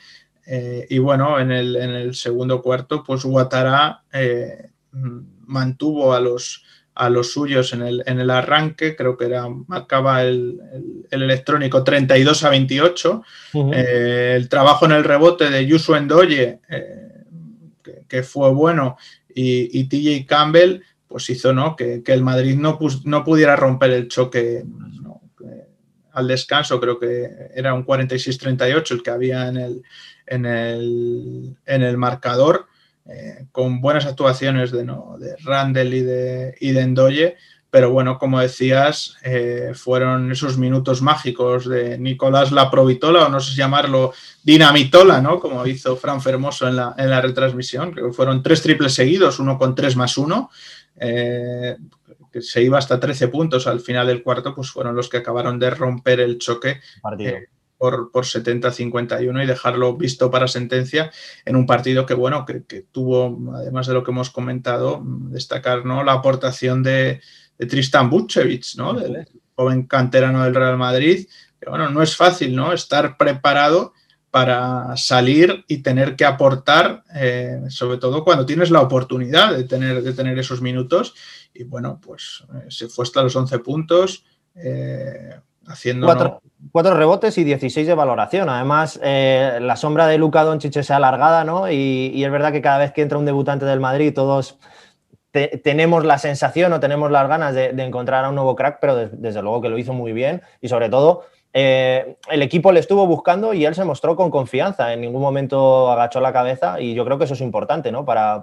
[0.89, 4.03] y bueno, en el, en el, segundo cuarto, pues Guatara
[5.47, 10.23] mantuvo a los, a los suyos en el, en el arranque, creo que era, marcaba
[10.23, 10.59] el,
[11.11, 13.23] electrónico 32 a 28.
[13.73, 17.23] Eh, el trabajo en el rebote de Yusu Endoye, eh,
[18.07, 18.97] que, fue bueno,
[19.33, 21.75] y, TJ Campbell, pues hizo ¿no?
[21.75, 24.63] que, el Madrid no, no, pudiera romper el choque
[26.17, 29.83] al descanso, creo que era un 46-38 el que había en el,
[30.25, 32.65] en el, en el marcador.
[33.09, 37.37] Eh, con buenas actuaciones de, no, de Randall y de, y de Endoye,
[37.69, 43.39] pero bueno, como decías, eh, fueron esos minutos mágicos de Nicolás La Provitola, o no
[43.39, 45.39] sé si llamarlo Dinamitola, ¿no?
[45.39, 49.57] Como hizo Fran Fermoso en la, en la retransmisión, que fueron tres triples seguidos, uno
[49.57, 50.49] con tres más uno,
[50.99, 51.77] eh,
[52.31, 55.59] que se iba hasta 13 puntos al final del cuarto, pues fueron los que acabaron
[55.59, 56.81] de romper el choque
[57.77, 61.11] por, por 70-51 y dejarlo visto para sentencia
[61.45, 66.03] en un partido que, bueno, que, tuvo, además de lo que hemos comentado, destacar ¿no?
[66.03, 67.21] la aportación de,
[67.57, 68.93] Tristan Butchevich, ¿no?
[68.93, 71.27] del joven canterano del Real Madrid.
[71.59, 72.71] Que, bueno, no es fácil ¿no?
[72.71, 73.93] estar preparado
[74.29, 80.03] para salir y tener que aportar, eh, sobre todo cuando tienes la oportunidad de tener,
[80.03, 81.15] de tener esos minutos.
[81.53, 84.25] Y bueno, pues eh, se fue hasta los 11 puntos.
[84.53, 86.41] Eh, haciendo cuatro,
[86.73, 88.49] rebotes y 16 de valoración.
[88.49, 91.71] Además, eh, la sombra de Luca Doncic se ha alargada, ¿no?
[91.71, 94.57] Y, es verdad que cada vez que entra un debutante del Madrid, todos
[95.63, 99.41] tenemos la sensación o tenemos las ganas de, encontrar a un nuevo crack, pero desde
[99.43, 103.53] luego que lo hizo muy bien y sobre todo eh, el equipo le estuvo buscando
[103.53, 104.93] y él se mostró con confianza.
[104.93, 108.03] En ningún momento agachó la cabeza y yo creo que eso es importante, ¿no?
[108.03, 108.41] Para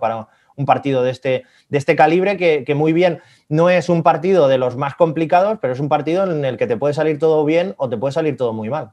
[0.57, 4.59] un partido de este, de este calibre que, muy bien no es un partido de
[4.59, 7.75] los más complicados, pero es un partido en el que te puede salir todo bien
[7.77, 8.93] o te puede salir todo muy mal.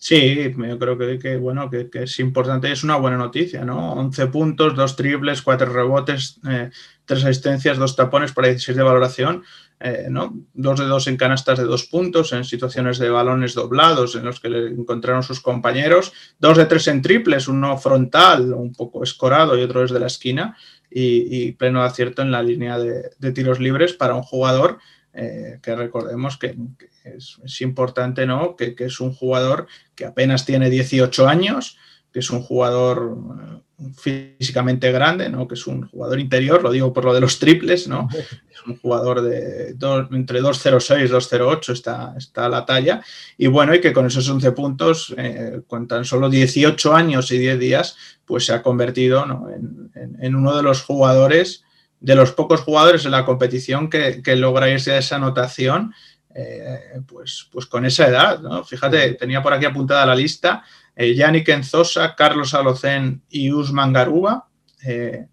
[0.00, 3.94] Sí, yo creo que, bueno, que, es importante, es una buena noticia, ¿no?
[3.94, 6.70] 11 puntos, dos triples, cuatro rebotes, eh,
[7.04, 9.42] tres asistencias, dos tapones para 16 de valoración,
[9.80, 10.36] eh, ¿no?
[10.54, 14.38] Dos de dos en canastas de dos puntos, en situaciones de balones doblados en los
[14.38, 19.58] que le encontraron sus compañeros, dos de tres en triples, uno frontal, un poco escorado
[19.58, 20.56] y otro desde la esquina,
[20.90, 24.78] y, pleno acierto en la línea de, tiros libres para un jugador
[25.12, 26.56] eh, que recordemos que,
[27.04, 28.56] es, importante, ¿no?
[28.56, 31.78] Que, que, es un jugador que apenas tiene 18 años,
[32.12, 33.62] que es un jugador
[33.96, 35.46] físicamente grande, ¿no?
[35.46, 38.08] que es un jugador interior, lo digo por lo de los triples, ¿no?
[38.50, 39.76] es un jugador de
[40.10, 43.02] entre 2.06 y 2.08 está, está la talla,
[43.36, 47.38] y bueno, y que con esos 11 puntos, eh, con tan solo 18 años y
[47.38, 51.64] 10 días, pues se ha convertido en, uno de los jugadores,
[52.00, 55.94] de los pocos jugadores en la competición que, que logra irse a esa anotación,
[56.34, 58.62] eh, pues, pues con esa edad, ¿no?
[58.62, 60.62] Fíjate, tenía por aquí apuntada la lista,
[60.98, 64.48] Yannick Enzosa, Carlos Alocén y Usman Garuba,
[64.84, 65.26] eh,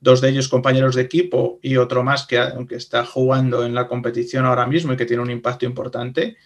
[0.00, 4.44] dos de ellos compañeros de equipo y otro más que, está jugando en la competición
[4.44, 6.36] ahora mismo y que tiene un impacto importante.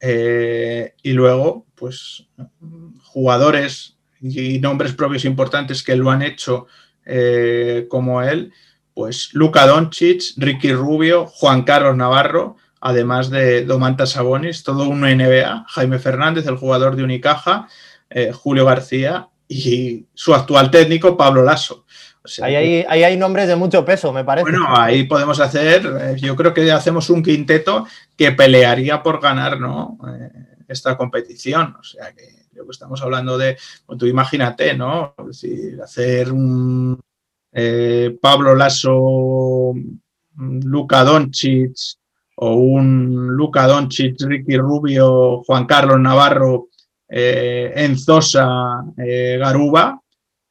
[0.00, 2.26] Eh, y luego, pues,
[3.02, 6.66] jugadores y nombres propios importantes que lo han hecho
[7.88, 8.52] como él,
[8.96, 15.66] pues Luca Doncic, Ricky Rubio, Juan Carlos Navarro, además de Domantas Sabonis, todo un NBA,
[15.68, 17.68] Jaime Fernández, el jugador de Unicaja,
[18.10, 21.84] eh, Julio García y su actual técnico, Pablo Lasso.
[22.42, 24.50] ahí, hay, nombres de mucho peso, me parece.
[24.50, 29.60] Bueno, ahí podemos hacer, eh, yo creo que hacemos un quinteto que pelearía por ganar
[29.60, 29.98] ¿no?
[30.08, 30.30] Eh,
[30.68, 31.76] esta competición.
[31.78, 35.14] O sea que lo que estamos hablando de, pues tú imagínate, ¿no?
[35.82, 37.00] hacer un
[38.20, 39.72] Pablo Lasso,
[40.36, 41.74] Luca Doncic
[42.36, 46.68] o un Luca Doncic, Ricky Rubio, Juan Carlos Navarro
[47.08, 50.00] eh, Enzosa, eh, Garuba,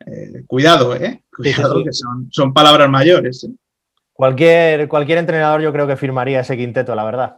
[0.05, 1.23] eh, cuidado, ¿eh?
[1.35, 3.47] Cuidado, que son, palabras mayores.
[4.13, 7.37] Cualquier, cualquier entrenador yo creo que firmaría ese quinteto, la verdad.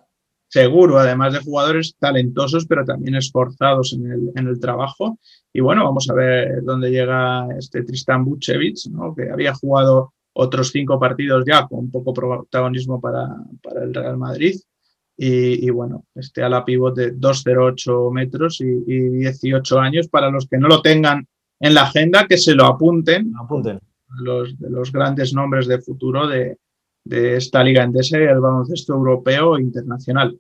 [0.50, 5.20] Seguro, además de jugadores talentosos, pero también esforzados en el, trabajo.
[5.52, 11.00] Y bueno, vamos a ver dónde llega este Tristan Buchevich, que había jugado otros cinco
[11.00, 13.28] partidos ya con poco protagonismo para,
[13.62, 14.56] para el Real Madrid
[15.20, 20.08] y, bueno, este a la pivot de 2,08 metros y, 18 años.
[20.08, 21.28] Para los que no lo tengan
[21.60, 23.34] en la agenda, que se lo apunten.
[23.40, 23.80] apunten.
[24.20, 26.58] Los, de los grandes nombres de futuro de,
[27.10, 30.38] esta liga endesa y el baloncesto europeo e internacional.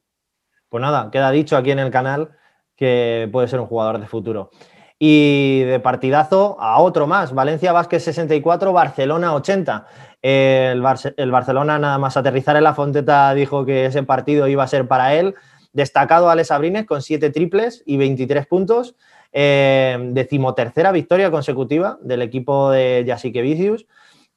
[0.70, 2.30] Pues nada, queda dicho aquí en el canal
[2.76, 4.52] que puede ser un jugador de futuro.
[5.00, 9.88] Y de partidazo a otro más, Valencia Vázquez 64, Barcelona 80.
[10.22, 14.88] El, Barcelona nada más aterrizar en la Fonteta dijo que ese partido iba a ser
[14.88, 15.36] para él.
[15.74, 18.96] Destacado Alex Abrines con 7 triples y 23 puntos.
[19.34, 23.86] Eh, decimotercera victoria consecutiva del equipo de Jasique Vicius.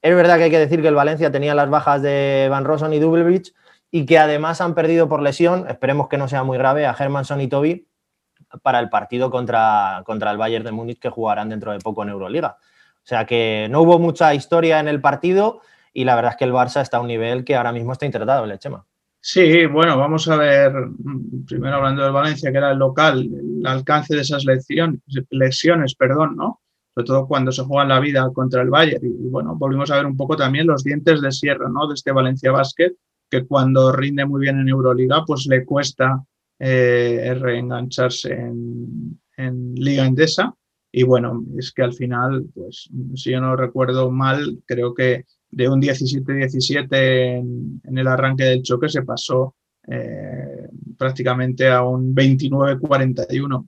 [0.01, 2.91] Es verdad que hay que decir que el Valencia tenía las bajas de Van Rossum
[2.93, 3.53] y Dubelbridge
[3.91, 7.41] y que además han perdido por lesión, esperemos que no sea muy grave, a Hermanson
[7.41, 7.87] y Toby
[8.63, 12.09] para el partido contra, contra el Bayern de Múnich que jugarán dentro de poco en
[12.09, 12.57] Euroliga.
[13.03, 15.61] O sea que no hubo mucha historia en el partido
[15.93, 18.05] y la verdad es que el Barça está a un nivel que ahora mismo está
[18.05, 18.85] intratable, Chema.
[19.23, 20.73] Sí, bueno, vamos a ver,
[21.45, 26.35] primero hablando del Valencia, que era el local, el alcance de esas lesiones, lesiones perdón,
[26.35, 26.61] ¿no?
[26.95, 29.05] Sobre todo cuando se juega en la vida contra el Bayern.
[29.05, 31.87] Y bueno, volvimos a ver un poco también los dientes de sierra, ¿no?
[31.87, 32.93] De este Valencia Basket,
[33.29, 36.23] que cuando rinde muy bien en Euroliga, pues le cuesta
[36.59, 39.19] eh, reengancharse en,
[39.75, 40.53] Liga Endesa.
[40.91, 45.69] Y bueno, es que al final, pues si yo no recuerdo mal, creo que de
[45.69, 49.55] un 17-17 en, el arranque del choque se pasó
[49.87, 53.67] eh, prácticamente a un 29-41,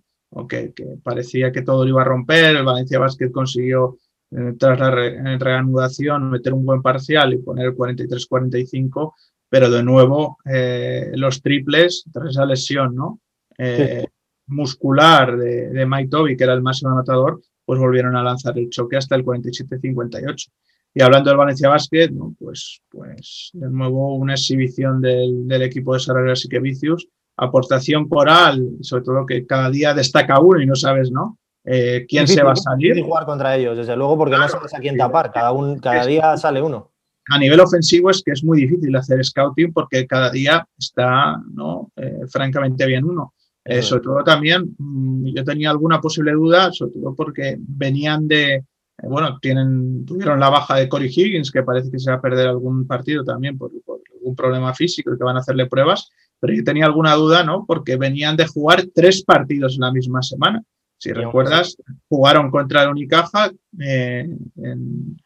[0.50, 2.56] que parecía que todo lo iba a romper.
[2.56, 3.98] El Valencia Basket consiguió,
[4.32, 9.14] eh, tras la reanudación, meter un buen parcial y poner el 43-45
[9.54, 13.20] pero de nuevo eh, los triples tras esa lesión ¿no?
[13.60, 14.04] Eh,
[14.48, 18.70] muscular de, de, Mike Toby, que era el máximo anotador, pues volvieron a lanzar el
[18.70, 20.52] choque hasta el 47-58.
[20.96, 22.36] Y hablando del Valencia Basket, ¿no?
[22.38, 28.64] pues, pues de nuevo una exhibición del, del equipo de Sarajevo y Vicius, aportación coral,
[28.82, 31.40] sobre todo que cada día destaca uno y no sabes, ¿no?
[31.66, 32.98] Eh, quién se va a salir.
[32.98, 36.06] Y jugar contra ellos, desde luego, porque no sabes a quién tapar, cada, un, cada
[36.06, 36.94] día sale uno
[37.30, 41.92] a nivel ofensivo es que es muy difícil hacer scouting porque cada día está ¿no?
[41.96, 43.34] Eh, francamente bien uno.
[43.66, 48.56] Eh, sobre todo también, mm, yo tenía alguna posible duda, sobre todo porque venían de,
[48.56, 48.64] eh,
[49.04, 52.50] bueno, tienen, tuvieron la baja de Corey Higgins, que parece que se va a perder
[52.50, 53.72] algún partido también por,
[54.14, 57.66] algún problema físico y que van a hacerle pruebas, pero yo tenía alguna duda, ¿no?
[57.66, 60.62] Porque venían de jugar tres partidos en la misma semana.
[60.98, 61.76] Si recuerdas,
[62.08, 65.18] jugaron contra el Unicaja en,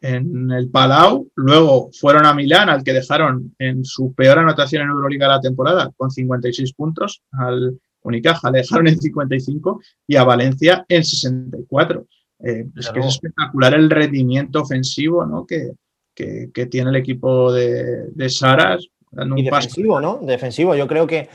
[0.00, 4.90] en el Palau, luego fueron a Milán, al que dejaron en su peor anotación en
[4.90, 10.24] Euroliga de la temporada, con 56 puntos, al Unicaja le dejaron en 55 y a
[10.24, 12.06] Valencia en 64.
[12.40, 15.44] Eh, es que es espectacular el rendimiento ofensivo ¿no?
[15.44, 15.72] que,
[16.14, 18.86] que, tiene el equipo de, de Saras.
[19.36, 20.18] y defensivo, ¿no?
[20.22, 20.74] Defensivo.
[20.74, 21.28] Yo creo que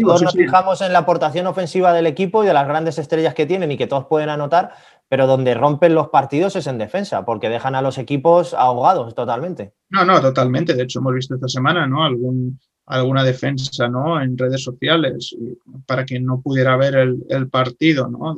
[0.00, 3.46] todos nos fijamos en la aportación ofensiva del equipo y de las grandes estrellas que
[3.46, 4.74] tienen y que todos pueden anotar,
[5.10, 9.74] pero donde rompen los partidos es en defensa, porque dejan a los equipos ahogados totalmente.
[9.88, 10.72] No, no, totalmente.
[10.72, 12.04] De hecho, hemos visto esta semana, ¿no?
[12.04, 14.22] Algún, alguna defensa, ¿no?
[14.22, 15.36] En redes sociales,
[15.84, 18.36] para quien no pudiera ver el, partido, ¿no?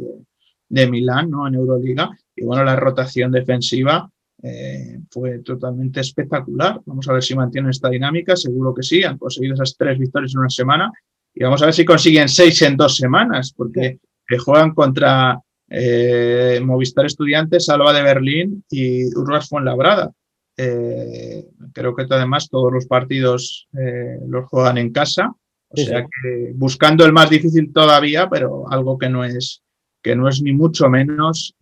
[0.66, 1.46] De, Milán, ¿no?
[1.46, 2.08] En Euroliga.
[2.34, 4.10] Y bueno, la rotación defensiva
[4.42, 6.80] eh, fue totalmente espectacular.
[6.86, 8.34] Vamos a ver si mantienen esta dinámica.
[8.34, 9.04] Seguro que sí.
[9.04, 10.90] Han conseguido esas tres victorias en una semana.
[11.34, 13.98] Y vamos a ver si consiguen seis en dos semanas, porque
[14.38, 15.38] juegan contra
[15.74, 20.12] eh, Movistar Estudiantes, Alba de Berlín y Urras Fuenlabrada.
[20.56, 25.32] Eh, creo que además todos los partidos eh, los juegan en casa,
[25.68, 29.62] o sea que buscando el más difícil todavía, pero algo que no es
[30.02, 31.54] que no es ni mucho menos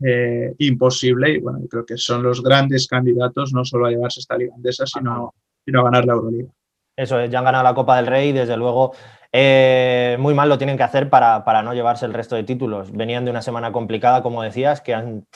[0.58, 4.54] imposible y bueno, creo que son los grandes candidatos no solo a llevarse esta liga
[4.56, 6.48] andesa, sino, sino a ganar la Euroliga.
[6.96, 8.92] Eso es, ya han ganado la Copa del Rey y desde luego
[9.32, 12.92] eh, muy mal lo tienen que hacer para, no llevarse el resto de títulos.
[12.92, 15.26] Venían de una semana complicada, como decías, que han,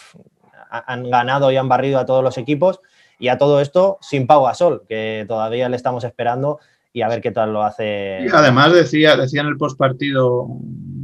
[0.70, 2.80] han ganado y han barrido a todos los equipos
[3.18, 6.58] y a todo esto sin Pau Gasol, que todavía le estamos esperando
[6.92, 8.26] y a ver qué tal lo hace.
[8.32, 10.46] además decía, en el postpartido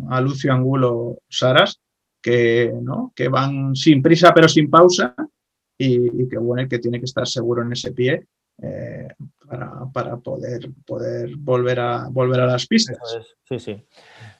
[0.09, 1.81] a Lucio Angulo Saras
[2.22, 3.12] que, ¿no?
[3.14, 5.14] que van sin prisa pero sin pausa
[5.79, 8.26] y, y bueno, que tiene que estar seguro en ese pie
[8.62, 9.09] eh,
[9.92, 12.99] para, poder, poder volver, a, volver a las pistas.
[13.49, 13.85] Sí, sí.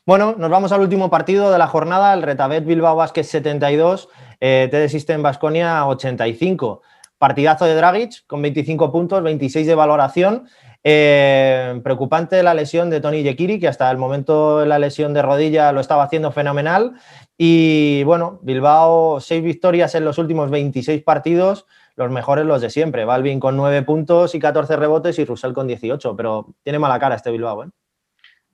[0.06, 4.09] Bueno, nos vamos al último partido de la jornada, el Retabet Bilbao Basket 72,
[4.40, 6.83] eh, TD System Basconia 85.
[7.18, 10.46] Partidazo de Dragic con 25 puntos, 26 de valoración.
[10.83, 15.72] Eh, preocupante la lesión de Tony Yekiri, que hasta el momento la lesión de rodilla
[15.72, 16.95] lo estaba haciendo fenomenal.
[17.36, 21.66] Y bueno, Bilbao, seis victorias en los últimos 26 partidos,
[22.05, 23.05] los mejores los de siempre.
[23.05, 27.16] Balvin con 9 puntos y 14 rebotes y Russell con 18, pero tiene mala cara
[27.16, 27.64] este Bilbao.
[27.64, 27.68] ¿eh?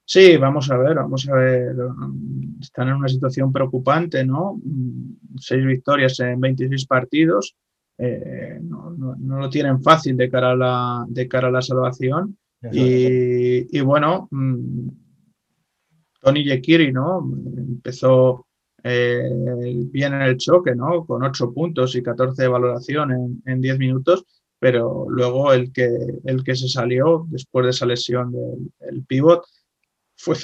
[0.05, 1.75] Sí, vamos a ver, vamos a ver.
[2.61, 4.61] Están en una situación preocupante, ¿no?
[5.39, 7.57] Seis victorias en 26 partidos.
[7.99, 12.39] Eh, no, lo tienen fácil de cara a la, de cara a la salvación.
[12.73, 14.89] Y, bueno, mm,
[16.21, 17.29] Tony Yekiri, ¿no?
[17.57, 18.47] Empezó
[18.89, 19.29] eh,
[19.91, 21.05] bien en el choque, ¿no?
[21.05, 24.25] Con 8 puntos y 14 de valoración en, 10 minutos,
[24.61, 25.89] pero luego el que,
[26.25, 29.45] el que se salió después de esa lesión del pivot
[30.17, 30.37] fue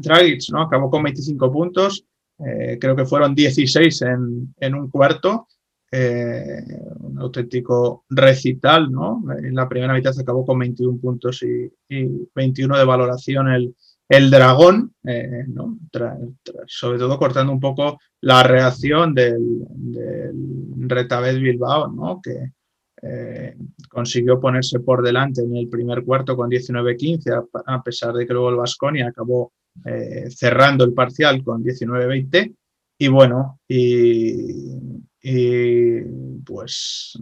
[0.00, 0.62] Dragic, ¿no?
[0.62, 2.04] Acabó con 25 puntos,
[2.44, 5.46] eh, creo que fueron 16 en, en un cuarto,
[5.92, 6.64] eh,
[6.98, 9.22] un auténtico recital, ¿no?
[9.38, 11.70] En la primera mitad acabó con 21 puntos y,
[12.34, 13.76] 21 de valoración el,
[14.08, 15.78] el dragón, eh, ¿no?
[16.66, 22.20] sobre todo cortando un poco la reacción del, del Bilbao, ¿no?
[22.22, 22.52] que
[23.02, 23.56] eh,
[23.88, 28.50] consiguió ponerse por delante en el primer cuarto con 19-15, a, pesar de que luego
[28.50, 29.52] el Vasconia acabó
[30.28, 32.54] cerrando el parcial con 19-20.
[32.96, 33.58] Y bueno,
[35.26, 36.00] y
[36.44, 37.18] pues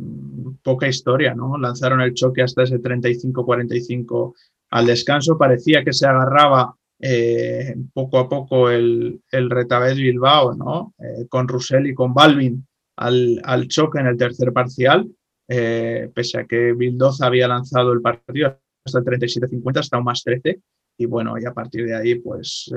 [0.62, 1.56] poca historia, ¿no?
[1.56, 4.34] Lanzaron el choque hasta ese 35-45
[4.72, 10.94] al descanso, parecía que se agarraba eh, poco a poco el, el Retabet Bilbao, ¿no?
[10.98, 12.66] Eh, con Russell y con Balvin
[12.96, 15.06] al, al, choque en el tercer parcial,
[15.46, 20.22] eh, pese a que Bildoza había lanzado el partido hasta el 37-50, hasta un más
[20.24, 20.60] 13,
[20.96, 22.70] y bueno, y a partir de ahí, pues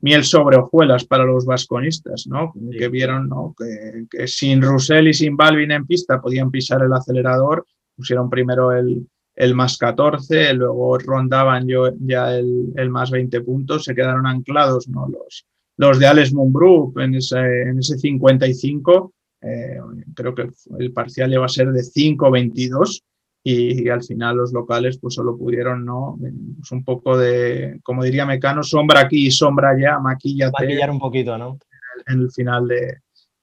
[0.00, 2.52] miel sobre hojuelas para los vasconistas, ¿no?
[2.70, 3.54] Que vieron ¿no?
[3.56, 9.06] Que, sin Russell y sin Balvin en pista podían pisar el acelerador, pusieron primero el,
[9.34, 14.88] el más 14, luego rondaban yo, ya el, el, más 20 puntos, se quedaron anclados
[14.88, 15.08] ¿no?
[15.08, 19.78] los, los de Alex Mumbrú en ese, en ese 55, eh,
[20.14, 23.02] creo que el parcial iba a ser de 5-22
[23.42, 26.18] y, al final los locales pues solo pudieron, ¿no?
[26.20, 30.52] Pues un poco de, como diría Mecano, sombra aquí y sombra allá, maquillate.
[30.66, 31.58] Maquillar un poquito, ¿no?
[32.06, 32.98] En el final de,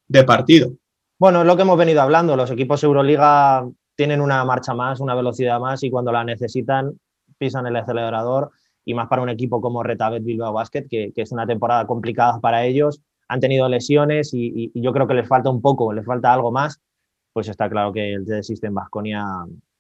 [0.07, 0.73] de partido.
[1.19, 3.67] Bueno, es lo que hemos venido hablando, los equipos Euroliga
[3.97, 6.93] tienen una marcha más, una velocidad más y cuando la necesitan
[7.37, 8.51] pisan el acelerador
[8.85, 12.39] y más para un equipo como Retabet Bilbao Basket, que, que es una temporada complicada
[12.39, 16.05] para ellos, han tenido lesiones y, y, yo creo que les falta un poco, les
[16.05, 16.79] falta algo más,
[17.33, 19.25] pues está claro que el de System Basconia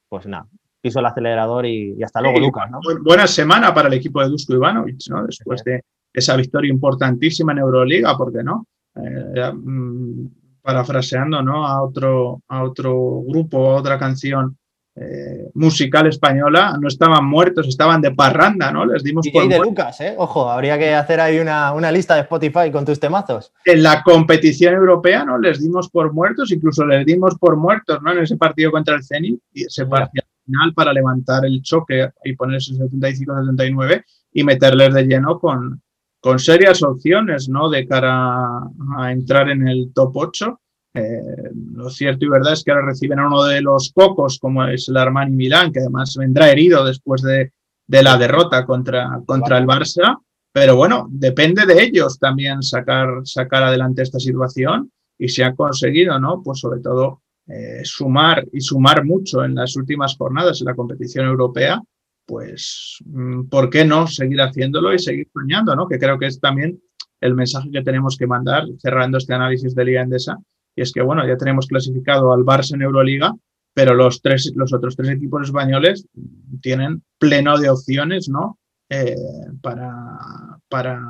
[0.09, 0.47] pues nada,
[0.81, 2.69] piso el acelerador y, hasta luego, Lucas.
[2.69, 2.79] ¿no?
[3.03, 5.25] Buena semana para el equipo de Dusko Ivanovic, ¿no?
[5.25, 8.65] Después de esa victoria importantísima en Euroliga, ¿por qué no?
[8.95, 10.27] Eh, mm,
[10.67, 11.65] parafraseando ¿no?
[11.65, 14.57] a, otro, a otro grupo, a otra canción
[14.97, 18.85] eh, musical española, no estaban muertos, estaban de parranda, ¿no?
[18.85, 20.15] Les dimos por de Lucas, ¿eh?
[20.17, 23.53] Ojo, habría que hacer ahí una, una, lista de Spotify con tus temazos.
[23.63, 25.37] En la competición europea, ¿no?
[25.37, 28.11] Les dimos por muertos, incluso les dimos por muertos, ¿no?
[28.11, 32.35] En ese partido contra el Zenit, y ese partido final para levantar el choque y
[32.35, 34.03] ponerse 75-79
[34.33, 35.81] y meterles de lleno con,
[36.19, 37.69] con serias opciones, ¿no?
[37.69, 38.59] De cara
[38.97, 40.59] a entrar en el top 8
[40.97, 44.65] eh, lo cierto y verdad es que ahora reciben a uno de los pocos, como
[44.65, 47.51] es el Armani Milán, que además vendrá herido después de,
[47.87, 50.17] la derrota contra, contra el Barça.
[50.51, 56.19] Pero bueno, depende de ellos también sacar, sacar adelante esta situación y se ha conseguido,
[56.19, 56.41] ¿no?
[56.41, 61.27] Pues sobre todo eh, sumar y sumar mucho en las últimas jornadas en la competición
[61.27, 61.79] europea,
[62.27, 65.87] pues, mm, ¿por qué no seguir haciéndolo y seguir soñando, ¿no?
[65.87, 66.79] Que creo que es también
[67.21, 70.37] el mensaje que tenemos que mandar cerrando este análisis de Liga Endesa,
[70.75, 73.33] y es que, bueno, ya tenemos clasificado al Barça en Euroliga,
[73.73, 76.07] pero los, tres, los otros tres equipos españoles
[76.61, 78.59] tienen pleno de opciones, ¿no?
[78.89, 79.15] Eh,
[79.61, 80.17] para,
[80.69, 81.01] para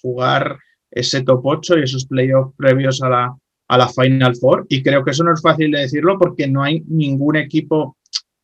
[0.00, 0.58] jugar
[0.90, 3.36] ese top 8 y esos playoffs previos a la,
[3.68, 4.66] a la Final Four.
[4.68, 7.96] Y creo que eso no es fácil de decirlo porque no hay ningún equipo,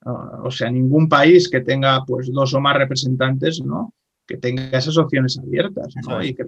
[0.04, 3.94] o sea, ningún país que tenga pues dos o más representantes, ¿no?
[4.26, 6.22] Que tenga esas opciones abiertas, ¿no?
[6.22, 6.46] Y que,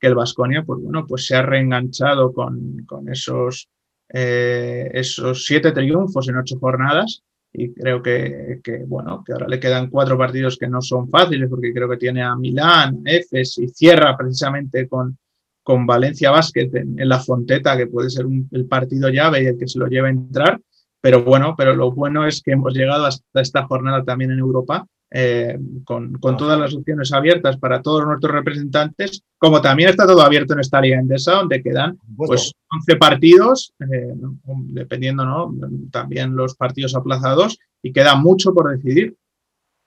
[0.00, 3.70] el Vasconia, pues bueno, pues se ha reenganchado con, con esos,
[4.10, 7.22] eh, esos siete triunfos en ocho jornadas
[7.56, 11.48] y creo que, que, bueno, que ahora le quedan cuatro partidos que no son fáciles
[11.48, 15.16] porque creo que tiene a Milán, Efes y cierra precisamente con,
[15.62, 19.66] con Valencia Basket en, la Fonteta, que puede ser el partido llave y el que
[19.66, 20.60] se lo lleve a entrar.
[21.04, 24.86] Pero bueno, pero lo bueno es que hemos llegado hasta esta jornada también en Europa
[25.10, 30.54] eh, con, todas las opciones abiertas para todos nuestros representantes, como también está todo abierto
[30.54, 34.14] en esta liga endesa, donde quedan pues 11 partidos, eh,
[34.68, 35.54] dependiendo, ¿no?
[35.92, 39.14] También los partidos aplazados, y queda mucho por decidir.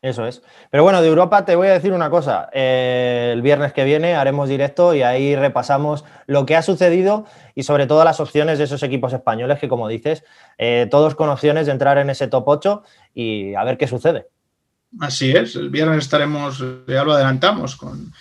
[0.02, 0.44] Eso es.
[0.70, 2.50] Pero bueno, de Europa te voy a decir una cosa.
[2.54, 7.26] Eh, el viernes que viene haremos directo y ahí repasamos lo que ha sucedido
[7.56, 10.24] y sobre todo las opciones de esos equipos españoles que, como dices,
[10.92, 12.84] todos con opciones de entrar en ese top 8
[13.16, 14.28] y a ver qué sucede.
[15.00, 18.14] Así es, el viernes estaremos, ya lo adelantamos, con,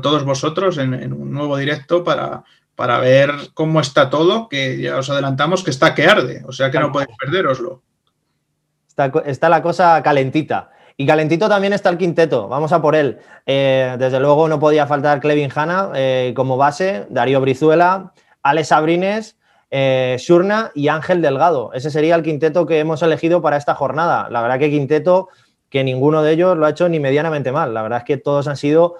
[0.00, 5.10] todos vosotros en, un nuevo directo para, para ver cómo está todo, que ya os
[5.10, 7.82] adelantamos que está que arde, o sea que no podéis perderoslo.
[8.88, 10.70] Está, está la cosa calentita.
[10.96, 13.18] Y calentito también está el quinteto, vamos a por él.
[13.46, 18.12] Eh, desde luego no podía faltar Clevin Hanna eh, como base, Darío Brizuela,
[18.42, 19.36] Alex Abrines,
[19.70, 21.72] eh, Shurna y Ángel Delgado.
[21.72, 24.28] Ese sería el quinteto que hemos elegido para esta jornada.
[24.30, 25.28] La verdad que quinteto
[25.70, 27.72] que ninguno de ellos lo ha hecho ni medianamente mal.
[27.72, 28.96] La verdad es que todos han sido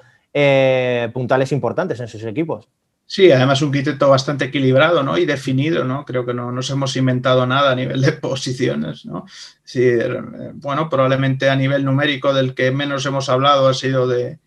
[1.12, 2.70] puntales importantes en sus equipos.
[3.14, 5.18] Sí, además un quinteto bastante equilibrado ¿no?
[5.18, 6.06] y definido, ¿no?
[6.06, 9.26] Creo que no nos hemos inventado nada a nivel de posiciones, ¿no?
[9.62, 10.08] Sí, eh,
[10.54, 14.38] bueno, probablemente a nivel numérico del que menos hemos hablado ha sido de,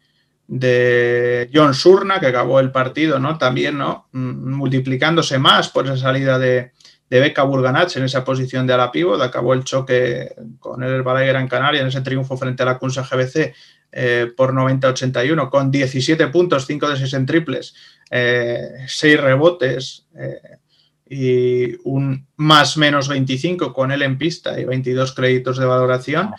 [1.54, 3.38] John Surna, que acabó el partido, ¿no?
[3.38, 4.08] También, ¿no?
[4.14, 6.72] Mm, multiplicándose más por esa salida de,
[7.08, 11.28] de Beca Burganach en esa posición de ala pívot, acabó el choque con el Balay
[11.28, 13.54] Gran Canaria en ese triunfo frente a la Cunsa GBC
[13.92, 17.76] eh, por 90-81, con 17 puntos, 5 de 6 en triples,
[18.10, 20.40] 6 eh, rebotes eh,
[21.08, 26.32] y un más menos 25 con él en pista y 22 créditos de valoración.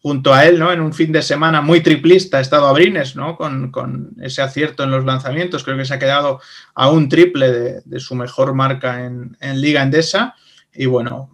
[0.00, 0.72] junto a él, ¿no?
[0.72, 3.36] En un fin de semana muy triplista ha estado Abrines, ¿no?
[3.36, 5.64] Con, ese acierto en los lanzamientos.
[5.64, 6.40] Creo que se ha quedado
[6.74, 10.34] a un triple de, su mejor marca en, Liga Endesa.
[10.72, 11.32] Y bueno,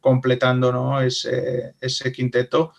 [0.00, 1.00] completando ¿no?
[1.00, 2.72] ese, ese quinteto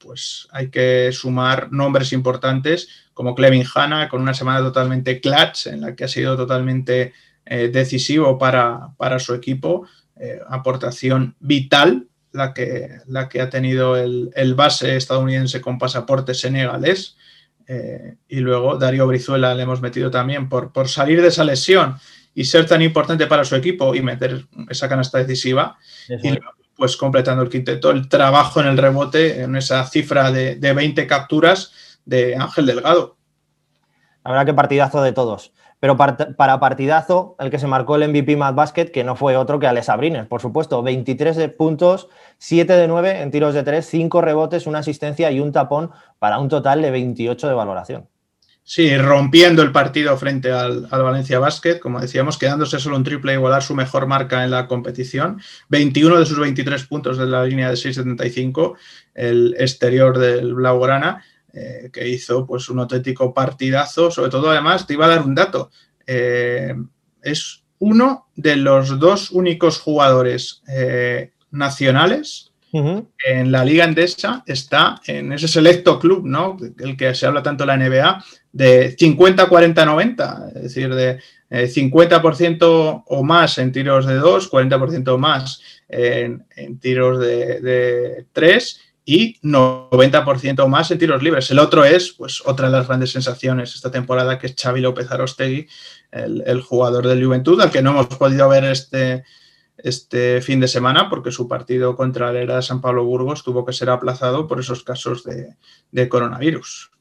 [0.00, 2.88] pues hay que sumar nombres importantes
[3.20, 7.12] como Clevin Hanna con una semana totalmente clutch en la que ha sido totalmente
[7.44, 9.86] eh, decisivo para, su equipo,
[10.18, 17.18] eh, aportación vital la que, la que ha tenido el, base estadounidense con pasaporte senegalés.
[17.66, 21.96] Eh, y luego Darío Brizuela le hemos metido también por, por salir de esa lesión
[22.34, 25.76] y ser tan importante para su equipo y meter esa canasta decisiva.
[26.08, 26.38] Y
[26.74, 31.74] pues completando el quinteto, el trabajo en el rebote, en esa cifra de, 20 capturas
[32.10, 33.16] de Ángel Delgado.
[34.24, 35.52] La verdad que partidazo de todos.
[35.78, 39.58] Pero para partidazo, el que se marcó el MVP Mad Basket, que no fue otro
[39.58, 40.82] que Alex Abrines, por supuesto.
[40.82, 45.40] 23 de puntos, 7 de 9 en tiros de 3, 5 rebotes, una asistencia y
[45.40, 48.08] un tapón para un total de 28 de valoración.
[48.62, 53.34] Sí, rompiendo el partido frente al, Valencia Basket, como decíamos, quedándose solo un triple a
[53.34, 55.40] igualar su mejor marca en la competición.
[55.70, 58.76] 21 de sus 23 puntos de la línea de 6.75,
[59.14, 64.10] el exterior del Blaugrana, eh, que hizo pues un auténtico partidazo.
[64.10, 65.70] Sobre todo, además, te iba a dar un dato.
[66.06, 66.74] Eh,
[67.22, 75.32] es uno de los dos únicos jugadores eh, nacionales en la Liga Endesa está en
[75.32, 76.56] ese selecto club, ¿no?
[76.78, 81.20] El que se habla tanto en la NBA, de 50-40-90, es decir, de
[81.50, 86.46] 50% eh, o más en tiros de 2, 40% más en,
[86.78, 88.80] tiros de, 3
[89.10, 91.50] y 90% más en tiros libres.
[91.50, 95.10] El otro es, pues, otra de las grandes sensaciones esta temporada, que es Xavi López
[95.10, 95.66] Arostegui,
[96.12, 99.24] el, jugador del Juventud, al que no hemos podido ver este,
[99.78, 103.64] este fin de semana porque su partido contra el Era de San Pablo Burgos tuvo
[103.64, 106.92] que ser aplazado por esos casos de, coronavirus.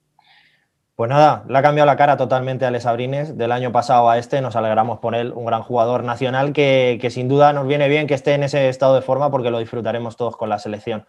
[0.99, 4.17] Pues nada, le ha cambiado la cara totalmente a Les Abrines del año pasado a
[4.17, 4.41] este.
[4.41, 8.15] Nos alegramos por él, un gran jugador nacional que, sin duda nos viene bien que
[8.15, 11.05] esté en ese estado de forma porque lo disfrutaremos todos con la selección.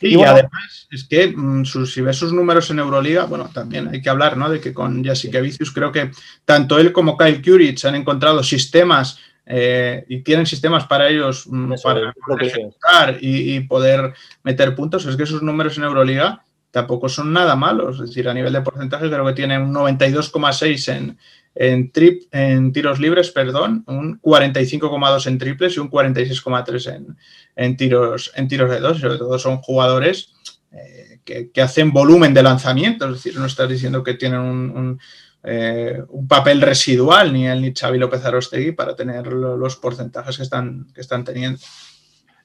[0.00, 4.08] y, además es que mm, si ves sus números en Euroliga, bueno, también hay que
[4.08, 4.48] hablar ¿no?
[4.48, 6.10] de que con Jessica Vicius creo que
[6.46, 11.74] tanto él como Kyle Curich han encontrado sistemas eh, y tienen sistemas para ellos mm,
[11.82, 16.42] para, ejecutar y, poder meter puntos, es que sus números en Euroliga
[16.74, 18.00] tampoco son nada malos.
[18.00, 21.18] Es decir, a nivel de porcentaje creo que tienen un 92,6 en,
[21.54, 21.92] en,
[22.32, 27.16] en tiros libres, perdón, un 45,2 en triples y un 46,3 en,
[27.54, 28.98] en, tiros, en tiros de dos.
[28.98, 30.32] sobre todo son jugadores
[30.72, 34.98] eh, que, hacen volumen de lanzamiento, es decir, no estás diciendo que tienen un
[35.46, 40.42] eh, un papel residual ni él ni Xavi López Arostegui para tener los porcentajes que
[40.42, 41.58] están, que están teniendo.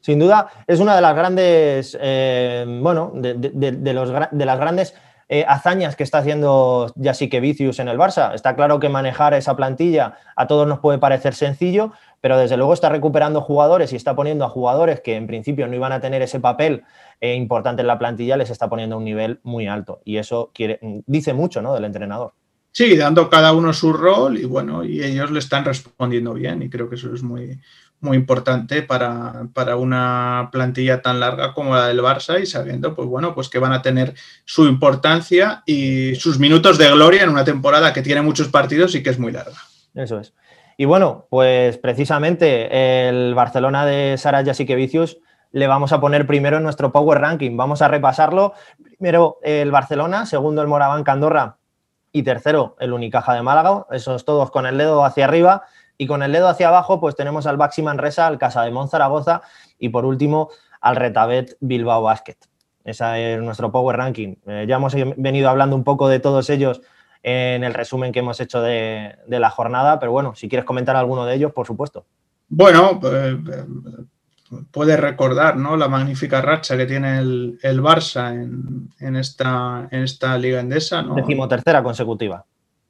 [0.01, 4.95] Sin duda, es una de las grandes, eh, bueno, de, los, de, las grandes
[5.27, 8.33] eh, hazañas que está haciendo Jasique Vicius en el Barça.
[8.33, 11.91] Está claro que manejar esa plantilla a todos nos puede parecer sencillo,
[12.21, 15.75] pero desde luego está recuperando jugadores y está poniendo a jugadores que en principio no
[15.75, 16.83] iban a tener ese papel
[17.21, 20.01] importante en la plantilla, les está poniendo un nivel muy alto.
[20.05, 20.51] Y eso
[21.05, 21.73] dice mucho ¿no?
[21.73, 22.33] del entrenador.
[22.71, 26.69] Sí, dando cada uno su rol y bueno, y ellos le están respondiendo bien y
[26.69, 27.59] creo que eso es muy,
[28.01, 33.35] muy importante para, una plantilla tan larga como la del Barça y sabiendo, pues bueno,
[33.35, 34.13] pues que van a tener
[34.45, 39.03] su importancia y sus minutos de gloria en una temporada que tiene muchos partidos y
[39.03, 39.57] que es muy larga.
[39.93, 40.33] Eso es.
[40.77, 45.17] Y bueno, pues precisamente el Barcelona de Sara Jasikevicius
[45.51, 47.57] le vamos a poner primero en nuestro Power Ranking.
[47.57, 48.53] Vamos a repasarlo.
[48.81, 51.57] Primero el Barcelona, segundo el Moraván Candorra,
[52.11, 55.63] y tercero, el Unicaja de Málaga, esos todos con el dedo hacia arriba.
[56.01, 59.41] Y con el dedo hacia abajo, pues tenemos al Baxi Manresa, al Casa de Monzaragoza
[59.77, 62.37] y por último al Retabet Bilbao Basket.
[62.85, 64.35] Esa es nuestro Power Ranking.
[64.47, 66.81] Eh, ya hemos venido hablando un poco de todos ellos
[67.21, 71.25] en el resumen que hemos hecho de, la jornada, pero bueno, si quieres comentar alguno
[71.25, 72.05] de ellos, por supuesto.
[72.47, 73.37] Bueno, eh,
[74.71, 75.75] puedes recordar ¿no?
[75.75, 81.01] la magnífica racha que tiene el, Barça en, esta, en esta liga endesa.
[81.01, 81.15] ¿no?
[81.15, 82.45] Decimotercera consecutiva.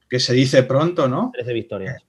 [0.07, 1.31] Que se dice pronto, ¿no?
[1.33, 2.03] Trece victorias.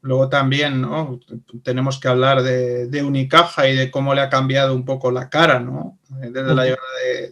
[0.00, 1.18] Luego también ¿no?
[1.62, 5.58] tenemos que hablar de, Unicaja y de cómo le ha cambiado un poco la cara,
[5.58, 5.98] ¿no?
[6.08, 6.82] Desde la llegada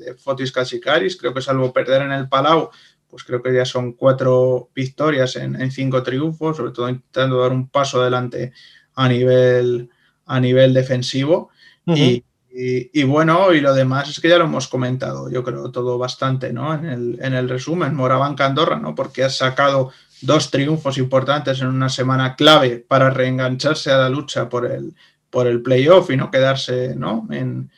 [0.00, 2.70] de, Fotis Casicaris, creo que salvo perder en el Palau,
[3.08, 7.68] pues creo que ya son cuatro victorias en, cinco triunfos, sobre todo intentando dar un
[7.68, 8.52] paso adelante
[8.94, 9.88] a nivel,
[10.26, 11.50] a nivel defensivo.
[11.86, 16.52] y, bueno, y lo demás es que ya lo hemos comentado, yo creo, todo bastante,
[16.52, 16.74] ¿no?
[16.74, 18.94] En el, en el resumen, Moraban Andorra, ¿no?
[18.94, 19.92] Porque ha sacado
[20.22, 24.94] dos triunfos importantes en una semana clave para reengancharse a la lucha por el,
[25.30, 27.28] por el playoff y no quedarse ¿no?
[27.30, 27.70] En,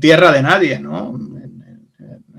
[0.00, 1.18] tierra de nadie, ¿no?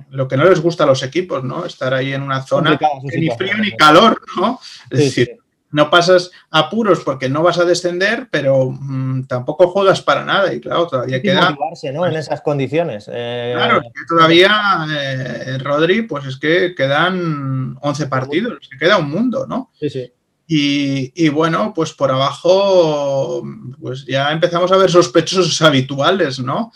[0.10, 1.66] lo que no les gusta a los equipos, ¿no?
[1.66, 4.60] Estar ahí en una zona que ni frío ni calor, ¿no?
[4.90, 5.38] Es decir,
[5.76, 10.62] no pasas apuros porque no vas a descender, pero mm, tampoco juegas para nada y
[10.62, 11.54] claro, todavía queda...
[11.92, 12.06] ¿no?
[12.06, 13.10] En esas condiciones.
[13.12, 19.48] Eh, claro, todavía, eh, Rodri, pues es que quedan 11 partidos, que queda un mundo,
[19.48, 19.72] ¿no?
[19.78, 20.14] Sí, sí.
[20.48, 23.44] Y, bueno, pues por abajo,
[23.82, 26.72] pues ya empezamos a ver sospechosos habituales, ¿no?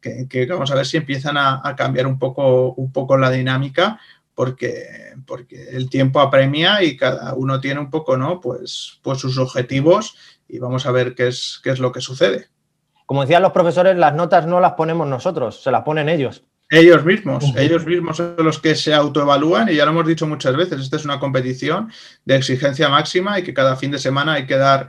[0.00, 4.00] Que, vamos a ver si empiezan a, a cambiar un poco, un poco la dinámica
[4.40, 4.86] porque,
[5.26, 8.40] porque el tiempo apremia y cada uno tiene un poco, ¿no?
[8.40, 10.16] Pues, pues sus objetivos
[10.48, 12.48] y vamos a ver qué es, qué es lo que sucede.
[13.04, 16.42] Como decían los profesores, las notas no las ponemos nosotros, se las ponen ellos.
[16.70, 20.56] Ellos mismos, ellos mismos son los que se autoevalúan y ya lo hemos dicho muchas
[20.56, 21.92] veces, esta es una competición
[22.24, 24.88] de exigencia máxima y que cada fin de semana hay que dar,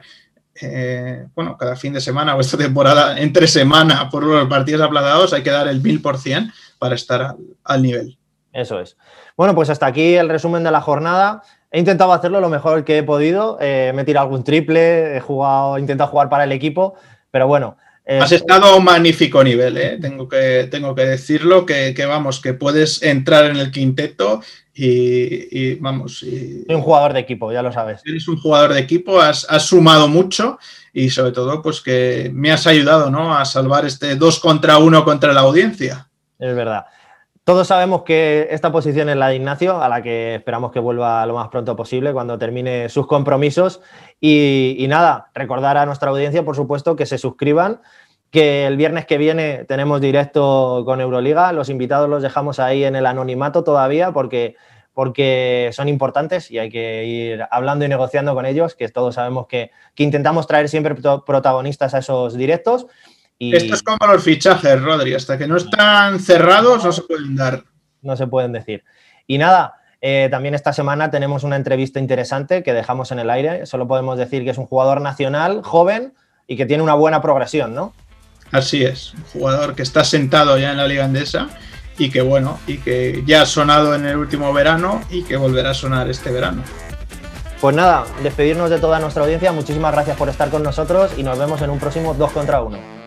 [0.62, 5.34] eh, bueno, cada fin de semana o esta temporada entre semana por los partidos aplazados
[5.34, 7.36] hay que dar el mil por cien para estar
[7.66, 8.18] al nivel.
[8.54, 8.98] Eso es.
[9.38, 11.44] Bueno, pues hasta aquí el resumen de la jornada.
[11.72, 13.58] He intentado hacerlo lo mejor que he podido.
[13.62, 16.96] Eh, me he tirado algún triple, he jugado, he intentado jugar para el equipo,
[17.32, 17.78] pero bueno.
[18.06, 19.98] Eh, Has estado a un magnífico nivel, ¿eh?
[20.02, 24.42] tengo, que, tengo que decirlo, que, vamos, que puedes entrar en el quinteto
[24.74, 26.24] y, vamos.
[26.24, 28.02] Y, Soy un jugador de equipo, ya lo sabes.
[28.04, 30.58] Eres un jugador de equipo, has, has, sumado mucho
[30.92, 33.38] y sobre todo, pues que me has ayudado ¿no?
[33.38, 36.10] a salvar este dos contra uno contra la audiencia.
[36.40, 36.86] Es verdad.
[37.52, 41.26] Todos sabemos que esta posición es la de Ignacio, a la que esperamos que vuelva
[41.26, 43.82] lo más pronto posible cuando termine sus compromisos.
[44.22, 47.82] Y, nada, recordar a nuestra audiencia, por supuesto, que se suscriban,
[48.30, 51.52] que el viernes que viene tenemos directo con Euroliga.
[51.52, 54.56] Los invitados los dejamos ahí en el anonimato todavía porque,
[54.94, 59.48] porque son importantes y hay que ir hablando y negociando con ellos, que todos sabemos
[59.48, 62.88] que, que intentamos traer siempre protagonistas a esos directos.
[63.50, 65.16] Esto es como los fichajes, Rodri.
[65.16, 67.64] Hasta que no están cerrados no se pueden dar.
[68.04, 68.84] No se pueden decir.
[69.26, 73.66] Y nada, eh, también esta semana tenemos una entrevista interesante que dejamos en el aire.
[73.66, 76.14] Solo podemos decir que es un jugador nacional, joven
[76.46, 77.94] y que tiene una buena progresión, ¿no?
[78.52, 81.50] Así es, un jugador que está sentado ya en la Liga Andesa
[81.98, 85.72] y que bueno, y que ya ha sonado en el último verano y que volverá
[85.72, 86.64] a sonar este verano.
[87.62, 89.52] Pues nada, despedirnos de toda nuestra audiencia.
[89.52, 93.01] Muchísimas gracias por estar con nosotros y nos vemos en un próximo 2 contra 1.